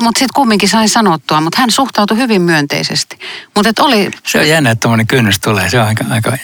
mutta 0.00 0.18
sitten 0.18 0.34
kumminkin 0.34 0.68
sain 0.68 0.88
sanottua, 0.88 1.40
mutta 1.40 1.60
hän 1.60 1.70
suhtautui 1.70 2.16
hyvin 2.16 2.42
myönteisesti. 2.42 3.18
Mut 3.56 3.66
et 3.66 3.78
oli... 3.78 4.10
Se 4.26 4.38
on 4.38 4.48
jännä, 4.48 4.70
että 4.70 4.80
tuommoinen 4.80 5.06
kynnys 5.06 5.38
tulee, 5.38 5.70
se 5.70 5.80
on 5.80 5.86
aika, 5.86 6.04
aika 6.10 6.38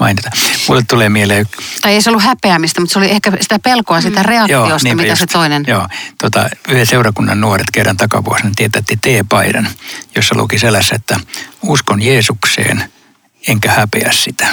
mainita. 0.00 0.30
Mulle 0.68 0.82
tulee 0.88 1.08
mieleen... 1.08 1.46
Tai 1.82 1.92
ei 1.92 2.02
se 2.02 2.10
ollut 2.10 2.22
häpeämistä, 2.22 2.80
mutta 2.80 2.92
se 2.92 2.98
oli 2.98 3.10
ehkä 3.10 3.32
sitä 3.40 3.58
pelkoa 3.58 4.00
sitä 4.00 4.20
mm. 4.20 4.26
reaktiosta, 4.26 4.88
joo, 4.88 4.96
mitä 4.96 5.08
just, 5.08 5.20
se 5.20 5.26
toinen... 5.26 5.64
Joo, 5.66 5.88
tota, 6.20 6.50
yhden 6.68 6.86
seurakunnan 6.86 7.40
nuoret 7.40 7.70
kerran 7.72 7.96
takavuosina 7.96 8.50
tietätti 8.56 8.96
T-paidan, 8.96 9.68
jossa 10.16 10.34
luki 10.38 10.58
selässä, 10.58 10.94
että 10.94 11.20
uskon 11.62 12.02
Jeesukseen, 12.02 12.84
enkä 13.48 13.72
häpeä 13.72 14.12
sitä. 14.12 14.46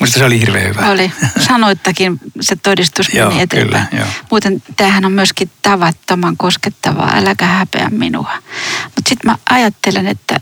Minusta 0.00 0.18
se 0.18 0.24
oli 0.24 0.40
hirveän 0.40 0.68
hyvä. 0.68 0.90
Oli. 0.90 1.12
Sanoittakin 1.38 2.20
se 2.40 2.56
todistus 2.56 3.08
meni 3.08 3.18
joo, 3.18 3.42
eteenpäin. 3.42 3.86
Kyllä, 3.88 4.02
joo. 4.02 4.08
Muuten 4.30 4.62
tämähän 4.76 5.04
on 5.04 5.12
myöskin 5.12 5.50
tavattoman 5.62 6.36
koskettavaa. 6.36 7.16
Äläkä 7.16 7.46
häpeä 7.46 7.88
minua. 7.90 8.32
Mutta 8.84 9.08
sitten 9.08 9.30
mä 9.30 9.36
ajattelen, 9.50 10.06
että 10.06 10.40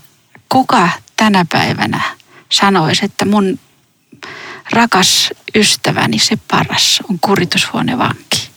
kuka 0.49 0.89
tänä 1.17 1.47
päivänä 1.53 2.01
sanoisi, 2.53 3.05
että 3.05 3.25
mun 3.25 3.59
rakas 4.73 5.31
ystäväni, 5.55 6.19
se 6.19 6.39
paras, 6.51 7.01
on 7.11 7.19
kuritushuonevanki. 7.21 8.51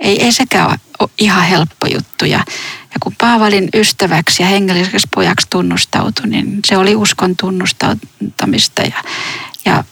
Ei, 0.00 0.22
ei 0.24 0.32
sekään 0.32 0.78
ole 0.98 1.10
ihan 1.18 1.44
helppo 1.44 1.86
juttu. 1.86 2.24
Ja, 2.24 2.38
ja 2.80 2.96
kun 3.00 3.14
Paavalin 3.20 3.68
ystäväksi 3.74 4.42
ja 4.42 4.48
hengelliseksi 4.48 5.08
pojaksi 5.14 5.46
tunnustautui, 5.50 6.26
niin 6.26 6.58
se 6.64 6.76
oli 6.76 6.94
uskon 6.96 7.36
tunnustamista. 7.36 8.82
Ja, 8.82 9.02
ja 9.64 9.84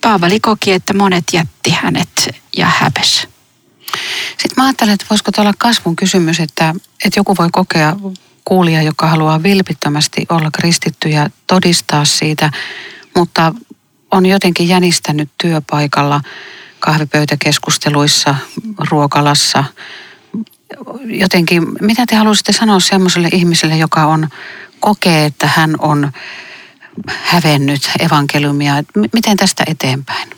Paavali 0.00 0.40
koki, 0.40 0.72
että 0.72 0.94
monet 0.94 1.24
jätti 1.32 1.70
hänet 1.70 2.28
ja 2.56 2.66
häpes. 2.66 3.28
Sitten 4.30 4.54
mä 4.56 4.64
ajattelen, 4.64 4.94
että 4.94 5.06
voisiko 5.10 5.30
olla 5.38 5.52
kasvun 5.58 5.96
kysymys, 5.96 6.40
että, 6.40 6.74
että 7.04 7.20
joku 7.20 7.36
voi 7.38 7.48
kokea 7.52 7.96
kuulija, 8.44 8.82
joka 8.82 9.06
haluaa 9.06 9.42
vilpittömästi 9.42 10.26
olla 10.28 10.50
kristitty 10.50 11.08
ja 11.08 11.30
todistaa 11.46 12.04
siitä, 12.04 12.50
mutta 13.16 13.54
on 14.10 14.26
jotenkin 14.26 14.68
jänistänyt 14.68 15.30
työpaikalla, 15.42 16.20
kahvipöytäkeskusteluissa, 16.80 18.34
ruokalassa. 18.90 19.64
Jotenkin, 21.04 21.66
mitä 21.80 22.06
te 22.06 22.16
haluaisitte 22.16 22.52
sanoa 22.52 22.80
semmoiselle 22.80 23.28
ihmiselle, 23.32 23.76
joka 23.76 24.06
on, 24.06 24.28
kokee, 24.80 25.24
että 25.24 25.46
hän 25.46 25.74
on 25.78 26.12
hävennyt 27.08 27.90
evankeliumia. 27.98 28.74
Miten 29.12 29.36
tästä 29.36 29.64
eteenpäin? 29.66 30.30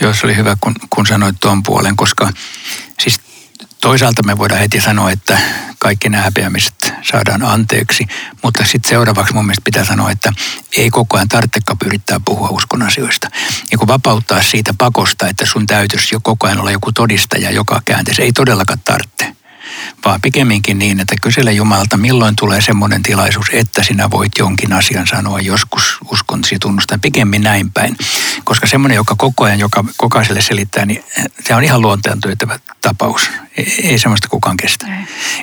Joo, 0.00 0.14
se 0.14 0.26
oli 0.26 0.36
hyvä, 0.36 0.56
kun, 0.60 0.74
kun 0.90 1.06
sanoit 1.06 1.36
tuon 1.40 1.62
puolen, 1.62 1.96
koska 1.96 2.32
siis 3.00 3.20
toisaalta 3.80 4.22
me 4.22 4.38
voidaan 4.38 4.60
heti 4.60 4.80
sanoa, 4.80 5.10
että 5.10 5.38
kaikki 5.78 6.08
nämä 6.08 6.24
häpeämiset 6.24 6.94
saadaan 7.02 7.42
anteeksi, 7.42 8.06
mutta 8.42 8.64
sitten 8.64 8.88
seuraavaksi 8.88 9.34
mun 9.34 9.46
mielestä 9.46 9.64
pitää 9.64 9.84
sanoa, 9.84 10.10
että 10.10 10.32
ei 10.76 10.90
koko 10.90 11.16
ajan 11.16 11.28
tarvitsekaan 11.28 11.76
yrittää 11.84 12.20
puhua 12.24 12.48
uskon 12.48 12.82
asioista. 12.82 13.30
Niin 13.70 13.78
kun 13.78 13.88
vapauttaa 13.88 14.42
siitä 14.42 14.74
pakosta, 14.78 15.28
että 15.28 15.46
sun 15.46 15.66
täytyisi 15.66 16.14
jo 16.14 16.20
koko 16.22 16.46
ajan 16.46 16.60
olla 16.60 16.70
joku 16.70 16.92
todistaja 16.92 17.50
joka 17.50 17.82
käänteessä, 17.84 18.22
ei 18.22 18.32
todellakaan 18.32 18.80
tarvitse 18.84 19.31
vaan 20.04 20.20
pikemminkin 20.20 20.78
niin, 20.78 21.00
että 21.00 21.14
kysele 21.22 21.52
Jumalalta, 21.52 21.96
milloin 21.96 22.36
tulee 22.36 22.60
semmoinen 22.60 23.02
tilaisuus, 23.02 23.46
että 23.52 23.82
sinä 23.82 24.10
voit 24.10 24.32
jonkin 24.38 24.72
asian 24.72 25.06
sanoa 25.06 25.40
joskus 25.40 25.98
uskontosi 26.10 26.58
tunnustaa. 26.58 26.98
Pikemmin 26.98 27.42
näin 27.42 27.72
päin. 27.72 27.96
Koska 28.44 28.66
semmoinen, 28.66 28.96
joka 28.96 29.14
koko 29.18 29.44
ajan 29.44 29.58
joka 29.58 29.84
kokaiselle 29.96 30.42
selittää, 30.42 30.86
niin 30.86 31.04
se 31.46 31.54
on 31.54 31.64
ihan 31.64 31.82
luonteen 31.82 32.20
työtävä 32.20 32.58
tapaus. 32.80 33.30
Ei, 33.56 33.74
ei 33.82 33.98
semmoista 33.98 34.28
kukaan 34.28 34.56
kestä. 34.56 34.86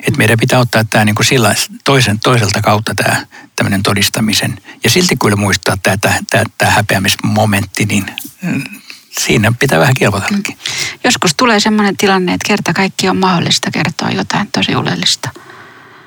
Et 0.06 0.16
meidän 0.16 0.38
pitää 0.38 0.58
ottaa 0.58 0.84
tämä 0.84 1.04
niin 1.04 1.14
kuin 1.14 1.26
sillä 1.26 1.54
toisen, 1.84 2.18
toiselta 2.18 2.62
kautta 2.62 2.94
tämä 2.94 3.26
tämmöinen 3.56 3.82
todistamisen. 3.82 4.58
Ja 4.84 4.90
silti 4.90 5.16
kyllä 5.16 5.36
muistaa 5.36 5.76
tämä, 5.82 5.96
tämä, 5.96 6.14
tämä, 6.30 6.44
tämä 6.58 6.70
häpeämismomentti, 6.70 7.84
niin 7.84 8.04
siinä 9.18 9.52
pitää 9.58 9.80
vähän 9.80 9.94
kilvotellakin. 9.94 10.56
Mm. 10.56 10.98
Joskus 11.04 11.34
tulee 11.36 11.60
sellainen 11.60 11.96
tilanne, 11.96 12.34
että 12.34 12.48
kerta 12.48 12.72
kaikki 12.72 13.08
on 13.08 13.16
mahdollista 13.16 13.70
kertoa 13.70 14.10
jotain 14.10 14.48
tosi 14.52 14.74
oleellista. 14.74 15.30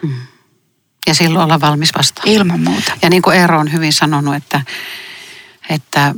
Mm. 0.01 0.13
Ja 1.07 1.13
silloin 1.13 1.45
olla 1.45 1.61
valmis 1.61 1.91
vastaan. 1.97 2.27
Ilman 2.27 2.59
muuta. 2.59 2.97
Ja 3.01 3.09
niin 3.09 3.21
kuin 3.21 3.37
Eero 3.37 3.59
on 3.59 3.71
hyvin 3.71 3.93
sanonut, 3.93 4.35
että, 4.35 4.61
että, 5.69 6.15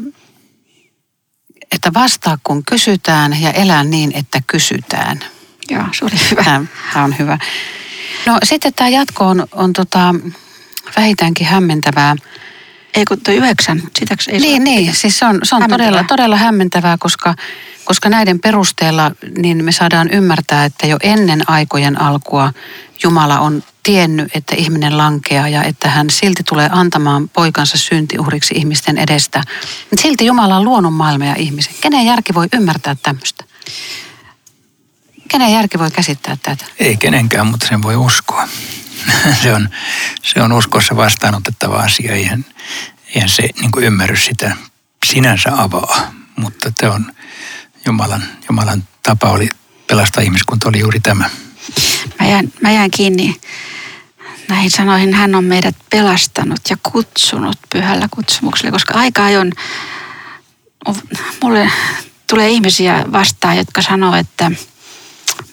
että 1.71 1.93
vastaa 1.93 2.37
kun 2.43 2.65
kysytään 2.65 3.41
ja 3.41 3.51
elää 3.51 3.83
niin, 3.83 4.11
että 4.15 4.41
kysytään. 4.47 5.19
Joo, 5.69 5.83
se 5.91 6.05
oli 6.05 6.29
hyvä. 6.31 6.43
Tämä, 6.43 6.65
tämä 6.93 7.05
on 7.05 7.15
hyvä. 7.19 7.37
No 8.25 8.37
sitten 8.43 8.73
tämä 8.73 8.89
jatko 8.89 9.27
on, 9.27 9.47
on 9.51 9.73
tota, 9.73 10.15
vähintäänkin 10.97 11.47
hämmentävää. 11.47 12.15
Ei 12.95 13.05
kun 13.05 13.17
tuo 13.23 13.33
yhdeksän, 13.33 13.83
sitäks 13.99 14.27
ei 14.27 14.39
Niin, 14.39 14.63
niin. 14.63 14.95
Siis 14.95 15.19
se 15.19 15.25
on, 15.25 15.39
se 15.43 15.55
on 15.55 15.63
todella, 15.69 16.03
todella 16.03 16.35
hämmentävää, 16.35 16.97
koska, 16.99 17.35
koska 17.85 18.09
näiden 18.09 18.39
perusteella 18.39 19.11
niin 19.37 19.65
me 19.65 19.71
saadaan 19.71 20.09
ymmärtää, 20.11 20.65
että 20.65 20.87
jo 20.87 20.97
ennen 21.03 21.49
aikojen 21.49 22.01
alkua 22.01 22.53
Jumala 23.03 23.39
on 23.39 23.63
tiennyt, 23.83 24.35
että 24.35 24.55
ihminen 24.55 24.97
lankeaa 24.97 25.49
ja 25.49 25.63
että 25.63 25.89
hän 25.89 26.09
silti 26.09 26.43
tulee 26.43 26.69
antamaan 26.71 27.29
poikansa 27.29 27.77
syntiuhriksi 27.77 28.53
ihmisten 28.57 28.97
edestä. 28.97 29.43
Mutta 29.89 30.01
silti 30.01 30.25
Jumala 30.25 30.55
on 30.55 30.63
luonut 30.63 30.93
maailman 30.93 31.27
ja 31.27 31.35
ihmisen. 31.37 31.73
Kenen 31.81 32.05
järki 32.05 32.33
voi 32.33 32.47
ymmärtää 32.53 32.95
tämmöistä? 33.03 33.43
Kenen 35.27 35.51
järki 35.51 35.79
voi 35.79 35.91
käsittää 35.91 36.37
tätä? 36.43 36.65
Ei 36.79 36.97
kenenkään, 36.97 37.47
mutta 37.47 37.67
sen 37.67 37.83
voi 37.83 37.95
uskoa. 37.95 38.47
se, 39.41 39.53
on, 39.53 39.69
se 40.23 40.41
on 40.41 40.51
uskossa 40.51 40.95
vastaanotettava 40.95 41.75
asia. 41.75 42.13
Eihän, 42.13 42.45
eihän 43.15 43.29
se 43.29 43.49
niin 43.61 43.71
kuin 43.71 43.85
ymmärrys 43.85 44.25
sitä 44.25 44.55
sinänsä 45.05 45.49
avaa, 45.57 46.13
mutta 46.35 46.71
se 46.79 46.89
on 46.89 47.11
Jumalan, 47.85 48.23
Jumalan 48.49 48.83
tapa 49.03 49.29
oli 49.29 49.49
pelastaa 49.87 50.23
ihmiskunta 50.23 50.69
oli 50.69 50.79
juuri 50.79 50.99
tämä. 50.99 51.29
Mä 52.19 52.27
jään, 52.27 52.53
mä 52.61 52.71
jään 52.71 52.91
kiinni 52.91 53.41
näihin 54.47 54.71
sanoihin. 54.71 55.13
Hän 55.13 55.35
on 55.35 55.43
meidät 55.43 55.75
pelastanut 55.89 56.59
ja 56.69 56.77
kutsunut 56.83 57.57
pyhällä 57.69 58.07
kutsumuksella, 58.11 58.71
koska 58.71 58.93
aika 58.93 59.25
ajoin 59.25 59.53
mulle 61.43 61.71
tulee 62.29 62.49
ihmisiä 62.49 63.05
vastaan, 63.11 63.57
jotka 63.57 63.81
sanoo, 63.81 64.15
että 64.15 64.51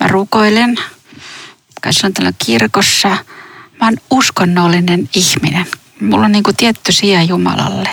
mä 0.00 0.09
rukoilen, 0.09 0.78
kai 1.82 1.92
silloin 1.92 2.14
tällä 2.14 2.32
kirkossa, 2.46 3.08
mä 3.80 3.86
oon 3.86 3.96
uskonnollinen 4.10 5.08
ihminen. 5.14 5.66
Mulla 6.00 6.24
on 6.24 6.32
niin 6.32 6.44
kuin 6.44 6.56
tietty 6.56 6.92
sija 6.92 7.22
Jumalalle. 7.22 7.88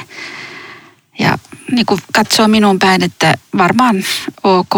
Ja 1.19 1.37
niin 1.71 1.85
kuin 1.85 2.01
katsoo 2.13 2.47
minun 2.47 2.79
päin, 2.79 3.03
että 3.03 3.33
varmaan 3.57 4.03
ok. 4.43 4.73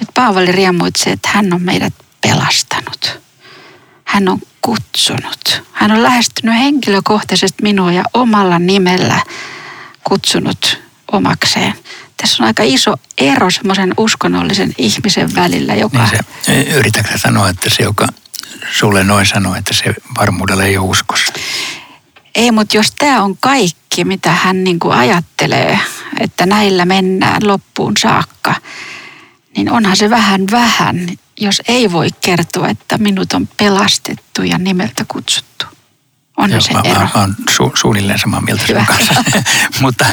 Nyt 0.00 0.08
Paavali 0.14 0.52
riemuitsee, 0.52 1.12
että 1.12 1.28
hän 1.32 1.52
on 1.52 1.62
meidät 1.62 1.94
pelastanut. 2.20 3.20
Hän 4.04 4.28
on 4.28 4.38
kutsunut. 4.62 5.62
Hän 5.72 5.92
on 5.92 6.02
lähestynyt 6.02 6.54
henkilökohtaisesti 6.54 7.62
minua 7.62 7.92
ja 7.92 8.04
omalla 8.14 8.58
nimellä 8.58 9.22
kutsunut 10.04 10.82
omakseen. 11.12 11.74
Tässä 12.16 12.42
on 12.42 12.46
aika 12.46 12.62
iso 12.62 12.94
ero 13.18 13.50
semmoisen 13.50 13.94
uskonnollisen 13.96 14.72
ihmisen 14.78 15.34
välillä, 15.34 15.74
joka... 15.74 15.98
Niin 15.98 16.24
se, 16.42 16.62
yritätkö 16.62 17.18
sanoa, 17.18 17.48
että 17.48 17.70
se, 17.76 17.82
joka 17.82 18.08
sulle 18.72 19.04
noin 19.04 19.26
sanoo, 19.26 19.54
että 19.54 19.74
se 19.74 19.94
varmuudella 20.18 20.64
ei 20.64 20.78
ole 20.78 20.88
uskossa? 20.88 21.32
Ei, 22.34 22.50
mutta 22.50 22.76
jos 22.76 22.92
tämä 22.98 23.22
on 23.22 23.36
kaikki, 23.40 24.04
mitä 24.04 24.30
hän 24.32 24.64
niin 24.64 24.78
kuin 24.78 24.94
ajattelee, 24.94 25.78
että 26.20 26.46
näillä 26.46 26.84
mennään 26.84 27.48
loppuun 27.48 27.92
saakka, 27.98 28.54
niin 29.56 29.70
onhan 29.70 29.96
se 29.96 30.10
vähän 30.10 30.44
vähän, 30.50 31.08
jos 31.40 31.62
ei 31.68 31.92
voi 31.92 32.08
kertoa, 32.20 32.68
että 32.68 32.98
minut 32.98 33.32
on 33.32 33.48
pelastettu 33.56 34.42
ja 34.42 34.58
nimeltä 34.58 35.04
kutsuttu. 35.08 35.66
On 36.38 36.50
Joo, 36.50 36.60
se 36.60 36.72
mä, 36.72 36.80
ero. 36.84 37.00
mä, 37.00 37.08
mä 37.14 37.20
oon 37.20 37.34
su, 37.50 37.72
suunnilleen 37.74 38.18
samaa 38.18 38.40
mieltä 38.40 38.66
sun 38.66 38.74
Hyvä. 38.74 38.84
kanssa. 38.86 39.14
Mutta 39.82 40.06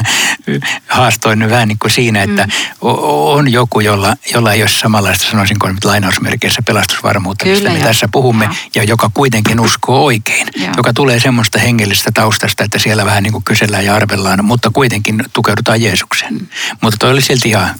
haastoin 0.88 1.38
nyt 1.38 1.50
vähän 1.50 1.68
niin 1.68 1.78
kuin 1.78 1.90
siinä, 1.90 2.22
että 2.22 2.44
mm. 2.44 2.52
on 2.80 3.52
joku, 3.52 3.80
jolla, 3.80 4.16
jolla 4.34 4.52
ei 4.52 4.62
ole 4.62 4.68
samanlaista, 4.68 5.30
sanoisinko 5.30 5.68
nyt 5.68 5.84
lainausmerkeissä, 5.84 6.62
pelastusvarmuutta, 6.62 7.44
Kyllä, 7.44 7.70
mistä 7.70 7.78
me 7.78 7.84
tässä 7.88 8.08
puhumme, 8.12 8.44
Joo. 8.44 8.54
ja 8.74 8.82
joka 8.84 9.10
kuitenkin 9.14 9.60
uskoo 9.60 10.04
oikein. 10.04 10.48
Joo. 10.56 10.72
Joka 10.76 10.92
tulee 10.92 11.20
semmoista 11.20 11.58
hengellisestä 11.58 12.10
taustasta, 12.14 12.64
että 12.64 12.78
siellä 12.78 13.04
vähän 13.04 13.22
niin 13.22 13.32
kuin 13.32 13.44
kysellään 13.44 13.84
ja 13.84 13.94
arvellaan, 13.94 14.44
mutta 14.44 14.70
kuitenkin 14.70 15.24
tukeudutaan 15.32 15.82
Jeesukseen. 15.82 16.34
Mm. 16.34 16.46
Mutta 16.80 16.98
toi 16.98 17.10
oli 17.10 17.22
silti 17.22 17.48
ihan 17.48 17.74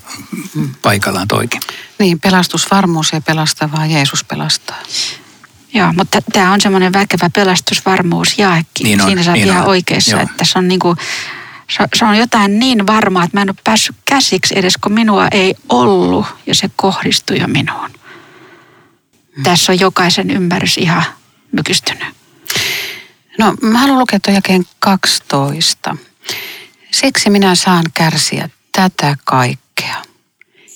paikallaan 0.82 1.28
toikin. 1.28 1.60
Niin, 1.98 2.20
pelastusvarmuus 2.20 3.12
ja 3.12 3.20
pelastavaa 3.20 3.86
Jeesus 3.86 4.24
pelastaa. 4.24 4.76
Joo, 5.76 5.92
mutta 5.92 6.18
tämä 6.32 6.52
on 6.52 6.60
semmoinen 6.60 6.92
väkevä 6.92 7.30
pelastusvarmuus 7.34 8.38
jaekin. 8.38 8.84
Niin 8.84 9.00
on, 9.00 9.06
Siinä 9.06 9.22
sä 9.22 9.32
niin 9.32 9.46
ihan 9.46 9.62
on. 9.62 9.68
oikeassa, 9.68 10.10
Joo. 10.10 10.22
että 10.22 10.44
se 10.44 10.58
on, 10.58 10.68
niinku, 10.68 10.96
se, 11.70 11.84
se 11.94 12.04
on 12.04 12.18
jotain 12.18 12.58
niin 12.58 12.86
varmaa, 12.86 13.24
että 13.24 13.36
mä 13.36 13.42
en 13.42 13.50
ole 13.50 13.56
päässyt 13.64 13.96
käsiksi 14.04 14.58
edes, 14.58 14.76
kun 14.76 14.92
minua 14.92 15.28
ei 15.30 15.54
ollut 15.68 16.26
ja 16.46 16.54
se 16.54 16.70
kohdistui 16.76 17.38
jo 17.38 17.48
minuun. 17.48 17.90
Mm. 19.36 19.42
Tässä 19.42 19.72
on 19.72 19.80
jokaisen 19.80 20.30
ymmärrys 20.30 20.78
ihan 20.78 21.02
mykistynyt. 21.52 22.08
No, 23.38 23.54
mä 23.62 23.78
haluan 23.78 23.98
lukea 23.98 24.20
tuon 24.20 24.34
jakeen 24.34 24.64
12. 24.78 25.96
Siksi 26.90 27.30
minä 27.30 27.54
saan 27.54 27.84
kärsiä 27.94 28.48
tätä 28.72 29.16
kaikkea. 29.24 30.02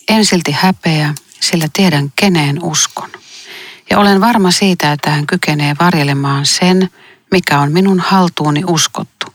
En 0.09 0.25
silti 0.25 0.53
häpeä, 0.53 1.15
sillä 1.41 1.67
tiedän 1.73 2.13
keneen 2.17 2.63
uskon. 2.63 3.11
Ja 3.91 3.99
olen 3.99 4.21
varma 4.21 4.51
siitä, 4.51 4.93
että 4.93 5.11
hän 5.11 5.27
kykenee 5.27 5.77
varjelemaan 5.81 6.47
sen, 6.47 6.91
mikä 7.31 7.61
on 7.61 7.73
minun 7.73 8.01
haltuuni 8.01 8.63
uskottu, 8.67 9.27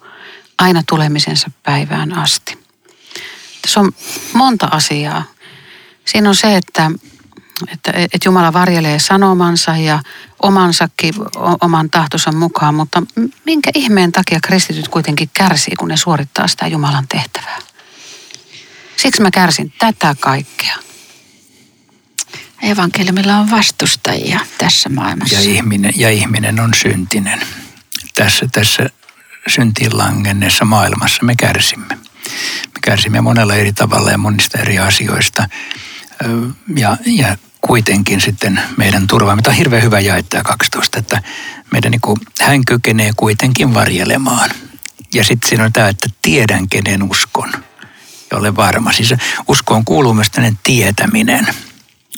aina 0.58 0.84
tulemisensa 0.90 1.52
päivään 1.64 2.18
asti. 2.18 2.58
Tässä 3.62 3.80
on 3.80 3.92
monta 4.34 4.68
asiaa. 4.72 5.24
Siinä 6.06 6.30
on 6.30 6.36
se, 6.36 6.56
että, 6.56 6.92
että, 7.74 7.92
että 7.96 8.18
Jumala 8.26 8.54
varjelee 8.54 9.00
sanomansa 9.00 9.78
ja 9.78 10.00
omansakin 10.44 11.14
oman 11.62 11.90
tahtonsa 11.90 12.32
mukaan, 12.32 12.76
mutta 12.76 13.04
minkä 13.46 13.72
ihmeen 13.76 14.12
takia 14.12 14.40
kristityt 14.44 14.88
kuitenkin 14.88 15.30
kärsii, 15.34 15.76
kun 15.76 15.88
ne 15.88 15.98
suorittaa 15.98 16.48
sitä 16.48 16.68
Jumalan 16.68 17.08
tehtävää? 17.08 17.60
Siksi 18.98 19.22
mä 19.22 19.32
kärsin 19.32 19.74
tätä 19.80 20.16
kaikkea. 20.20 20.76
Evankeliumilla 22.62 23.38
on 23.38 23.52
vastustajia 23.52 24.40
tässä 24.58 24.90
maailmassa. 24.90 25.36
Ja 25.36 25.42
ihminen, 25.42 25.94
ja 25.96 26.10
ihminen 26.10 26.60
on 26.60 26.74
syntinen. 26.74 27.42
Tässä, 28.16 28.48
tässä 28.52 28.90
syntiin 29.48 29.92
maailmassa 30.66 31.24
me 31.24 31.36
kärsimme. 31.36 31.98
Me 32.74 32.80
kärsimme 32.82 33.22
monella 33.22 33.56
eri 33.56 33.74
tavalla 33.74 34.12
ja 34.12 34.18
monista 34.18 34.58
eri 34.58 34.80
asioista. 34.80 35.50
Ja, 36.76 36.98
ja 37.06 37.38
kuitenkin 37.62 38.22
sitten 38.22 38.60
meidän 38.78 39.08
turvaamme. 39.08 39.42
Tämä 39.42 39.54
on 39.54 39.58
hirveän 39.58 39.84
hyvä 39.84 40.00
jae 40.00 40.24
tämä 40.24 40.44
12, 40.44 41.00
että 41.00 41.22
meidän 41.72 41.92
niin 41.92 42.02
kuin, 42.02 42.18
hän 42.42 42.66
kykenee 42.66 43.12
kuitenkin 43.16 43.74
varjelemaan. 43.74 44.50
Ja 45.14 45.24
sitten 45.24 45.50
siinä 45.50 45.64
on 45.64 45.74
tämä, 45.74 45.88
että 45.88 46.10
tiedän 46.22 46.70
kenen 46.70 47.04
uskon 47.04 47.52
ja 48.32 48.38
olen 48.38 48.56
varma. 48.56 48.94
Siis 48.94 49.14
uskoon 49.48 49.86
kuuluu 49.86 50.14
myös 50.14 50.30
tämmöinen 50.30 50.60
tietäminen 50.64 51.48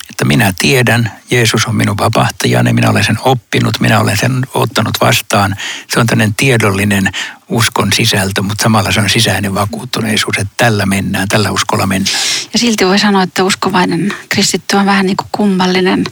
että 0.10 0.26
minä 0.26 0.54
tiedän, 0.60 1.12
Jeesus 1.32 1.66
on 1.66 1.76
minun 1.76 1.98
vapahtajani, 1.98 2.74
minä 2.74 2.90
olen 2.90 3.04
sen 3.04 3.18
oppinut, 3.24 3.80
minä 3.80 4.00
olen 4.00 4.18
sen 4.18 4.42
ottanut 4.54 4.96
vastaan. 5.02 5.56
Se 5.90 6.00
on 6.00 6.08
tämmöinen 6.08 6.36
tiedollinen 6.36 7.10
uskon 7.50 7.94
sisältö, 7.94 8.42
mutta 8.42 8.64
samalla 8.64 8.92
se 8.92 9.00
on 9.00 9.10
sisäinen 9.10 9.56
vakuuttuneisuus, 9.56 10.38
että 10.38 10.54
tällä 10.58 10.86
mennään, 10.86 11.28
tällä 11.28 11.52
uskolla 11.52 11.86
mennään. 11.86 12.18
Ja 12.54 12.60
silti 12.60 12.86
voi 12.86 13.00
sanoa, 13.00 13.24
että 13.24 13.44
uskovainen 13.44 14.14
kristitty 14.30 14.76
on 14.76 14.86
vähän 14.86 15.06
niin 15.06 15.18
kuin 15.18 15.30
kummallinen 15.32 16.04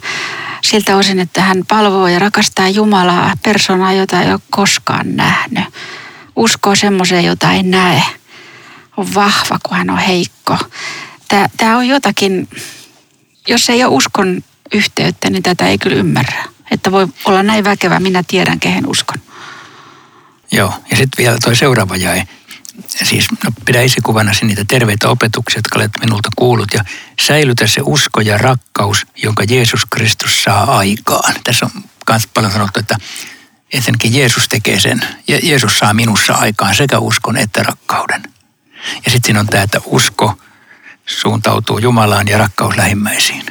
siltä 0.62 0.96
osin, 0.96 1.20
että 1.20 1.42
hän 1.42 1.62
palvoo 1.68 2.08
ja 2.08 2.18
rakastaa 2.18 2.68
Jumalaa, 2.68 3.32
persoonaa, 3.42 3.92
jota 3.92 4.22
ei 4.22 4.32
ole 4.32 4.40
koskaan 4.50 5.16
nähnyt. 5.16 5.64
Uskoo 6.36 6.74
semmoiseen, 6.74 7.24
jota 7.24 7.52
ei 7.52 7.62
näe. 7.62 8.02
On 8.96 9.14
vahva, 9.14 9.58
kun 9.62 9.76
hän 9.76 9.90
on 9.90 9.98
heikko. 9.98 10.58
Tämä, 11.56 11.76
on 11.76 11.88
jotakin, 11.88 12.48
jos 13.46 13.70
ei 13.70 13.84
ole 13.84 13.94
uskon 13.94 14.42
yhteyttä, 14.72 15.30
niin 15.30 15.42
tätä 15.42 15.68
ei 15.68 15.78
kyllä 15.78 15.96
ymmärrä. 15.96 16.44
Että 16.70 16.92
voi 16.92 17.08
olla 17.24 17.42
näin 17.42 17.64
väkevä, 17.64 18.00
minä 18.00 18.22
tiedän, 18.28 18.60
kehen 18.60 18.86
uskon. 18.86 19.18
Joo, 20.52 20.74
ja 20.90 20.96
sitten 20.96 21.24
vielä 21.24 21.36
toi 21.44 21.56
seuraava 21.56 21.96
jae. 21.96 22.28
Siis 22.86 23.26
no, 23.44 23.50
pidä 23.64 23.80
esikuvana 23.80 24.32
niitä 24.42 24.64
terveitä 24.68 25.08
opetuksia, 25.08 25.58
jotka 25.58 25.78
olet 25.78 25.90
minulta 26.00 26.28
kuullut 26.36 26.68
ja 26.74 26.84
säilytä 27.20 27.66
se 27.66 27.80
usko 27.84 28.20
ja 28.20 28.38
rakkaus, 28.38 29.06
jonka 29.16 29.44
Jeesus 29.48 29.86
Kristus 29.90 30.42
saa 30.42 30.78
aikaan. 30.78 31.34
Tässä 31.44 31.66
on 31.66 31.82
myös 32.10 32.26
paljon 32.34 32.52
sanottu, 32.52 32.80
että 32.80 32.96
ensinnäkin 33.72 34.14
Jeesus 34.14 34.48
tekee 34.48 34.80
sen. 34.80 35.00
Je- 35.30 35.40
Jeesus 35.42 35.78
saa 35.78 35.94
minussa 35.94 36.32
aikaan 36.32 36.74
sekä 36.74 36.98
uskon 36.98 37.36
että 37.36 37.62
rakkauden. 37.62 38.22
Ja 39.04 39.10
sitten 39.10 39.22
siinä 39.24 39.40
on 39.40 39.46
tämä, 39.46 39.62
että 39.62 39.80
usko 39.84 40.38
suuntautuu 41.06 41.78
Jumalaan 41.78 42.28
ja 42.28 42.38
rakkaus 42.38 42.76
lähimmäisiin. 42.76 43.46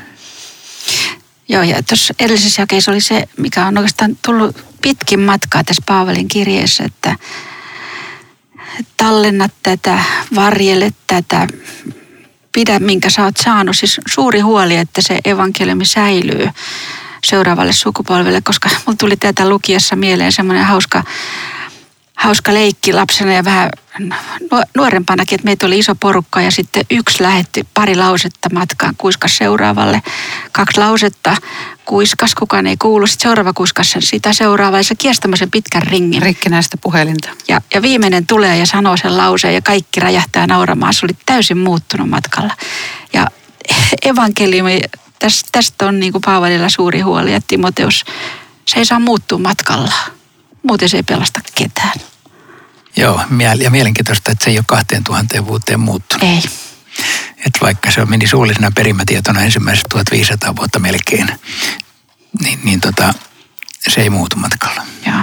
Joo, 1.49 1.63
ja 1.63 1.83
tuossa 1.83 2.13
edellisessä 2.19 2.61
jakeessa 2.61 2.91
oli 2.91 3.01
se, 3.01 3.27
mikä 3.37 3.65
on 3.65 3.77
oikeastaan 3.77 4.17
tullut 4.25 4.57
pitkin 4.81 5.19
matkaa 5.19 5.63
tässä 5.63 5.83
Paavalin 5.85 6.27
kirjeessä, 6.27 6.83
että 6.83 7.15
tallenna 8.97 9.49
tätä, 9.63 9.99
varjele 10.35 10.93
tätä, 11.07 11.47
pidä 12.51 12.79
minkä 12.79 13.09
sä 13.09 13.23
oot 13.23 13.37
saanut. 13.37 13.77
Siis 13.77 13.99
suuri 14.07 14.39
huoli, 14.39 14.75
että 14.75 15.01
se 15.01 15.19
evankeliumi 15.25 15.85
säilyy 15.85 16.49
seuraavalle 17.25 17.73
sukupolvelle, 17.73 18.41
koska 18.41 18.69
mulla 18.69 18.97
tuli 18.97 19.17
tätä 19.17 19.49
lukiessa 19.49 19.95
mieleen 19.95 20.31
semmoinen 20.31 20.65
hauska 20.65 21.03
hauska 22.15 22.54
leikki 22.54 22.93
lapsena 22.93 23.34
ja 23.34 23.45
vähän 23.45 23.69
nuorempanakin, 24.78 25.36
että 25.36 25.45
meitä 25.45 25.65
oli 25.65 25.80
iso 25.80 25.95
porukka 25.95 26.41
ja 26.41 26.51
sitten 26.51 26.86
yksi 26.91 27.23
lähetti 27.23 27.67
pari 27.73 27.95
lausetta 27.95 28.49
matkaan, 28.54 28.95
kuiskas 28.97 29.38
seuraavalle. 29.38 30.01
Kaksi 30.51 30.80
lausetta, 30.80 31.38
kuiskas, 31.86 32.36
kukaan 32.36 32.67
ei 32.67 32.78
kuulu, 32.78 33.08
sitten 33.08 33.30
seuraava 33.30 33.54
kuiskas 33.54 33.91
sen 33.91 34.01
sitä 34.01 34.34
seuraavaa 34.34 34.80
ja 34.80 34.84
se 34.84 34.95
kiersi 34.95 35.21
pitkän 35.51 35.82
ringin. 35.82 36.21
Rikkinäistä 36.21 36.78
puhelinta. 36.82 37.30
Ja, 37.47 37.62
ja 37.73 37.82
viimeinen 37.82 38.28
tulee 38.28 38.58
ja 38.58 38.65
sanoo 38.65 38.97
sen 38.97 39.17
lauseen 39.17 39.54
ja 39.54 39.62
kaikki 39.62 39.99
räjähtää 39.99 40.47
nauramaan. 40.47 40.93
Se 40.93 41.06
oli 41.06 41.17
täysin 41.25 41.58
muuttunut 41.58 42.10
matkalla. 42.10 42.54
Ja 43.13 43.28
evankeliumi, 44.10 44.82
tästä, 45.51 45.88
on 45.88 45.99
niin 45.99 46.12
kuin 46.12 46.21
Paavalilla 46.25 46.69
suuri 46.69 47.01
huoli, 47.01 47.34
että 47.34 47.47
Timoteus, 47.47 48.06
se 48.65 48.80
ei 48.80 48.86
saa 48.86 48.99
muuttua 48.99 49.38
matkalla. 49.38 49.93
Muuten 50.67 50.89
se 50.89 50.97
ei 50.97 51.04
pelasta 51.04 51.39
ketään. 51.56 51.99
Joo, 52.97 53.21
ja 53.63 53.69
mielenkiintoista, 53.71 54.32
että 54.32 54.43
se 54.43 54.49
ei 54.49 54.58
ole 54.58 54.65
2000 54.67 55.47
vuoteen 55.47 55.80
muuttunut. 55.80 56.23
Ei. 56.23 56.43
Että 57.45 57.60
vaikka 57.62 57.91
se 57.91 58.06
meni 58.06 58.28
suullisena 58.28 58.71
perimätietona 58.71 59.41
ensimmäiset 59.41 59.86
1500 59.89 60.56
vuotta 60.56 60.80
melkein, 60.80 61.28
niin, 62.41 62.60
niin 62.63 62.82
tota, 62.82 63.13
se 63.88 64.01
ei 64.01 64.10
muutu 64.10 64.38
matkalla. 64.38 64.82
Joo. 65.06 65.17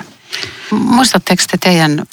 Muistatteko 0.71 1.43
te 1.51 1.59
teidän 1.59 2.07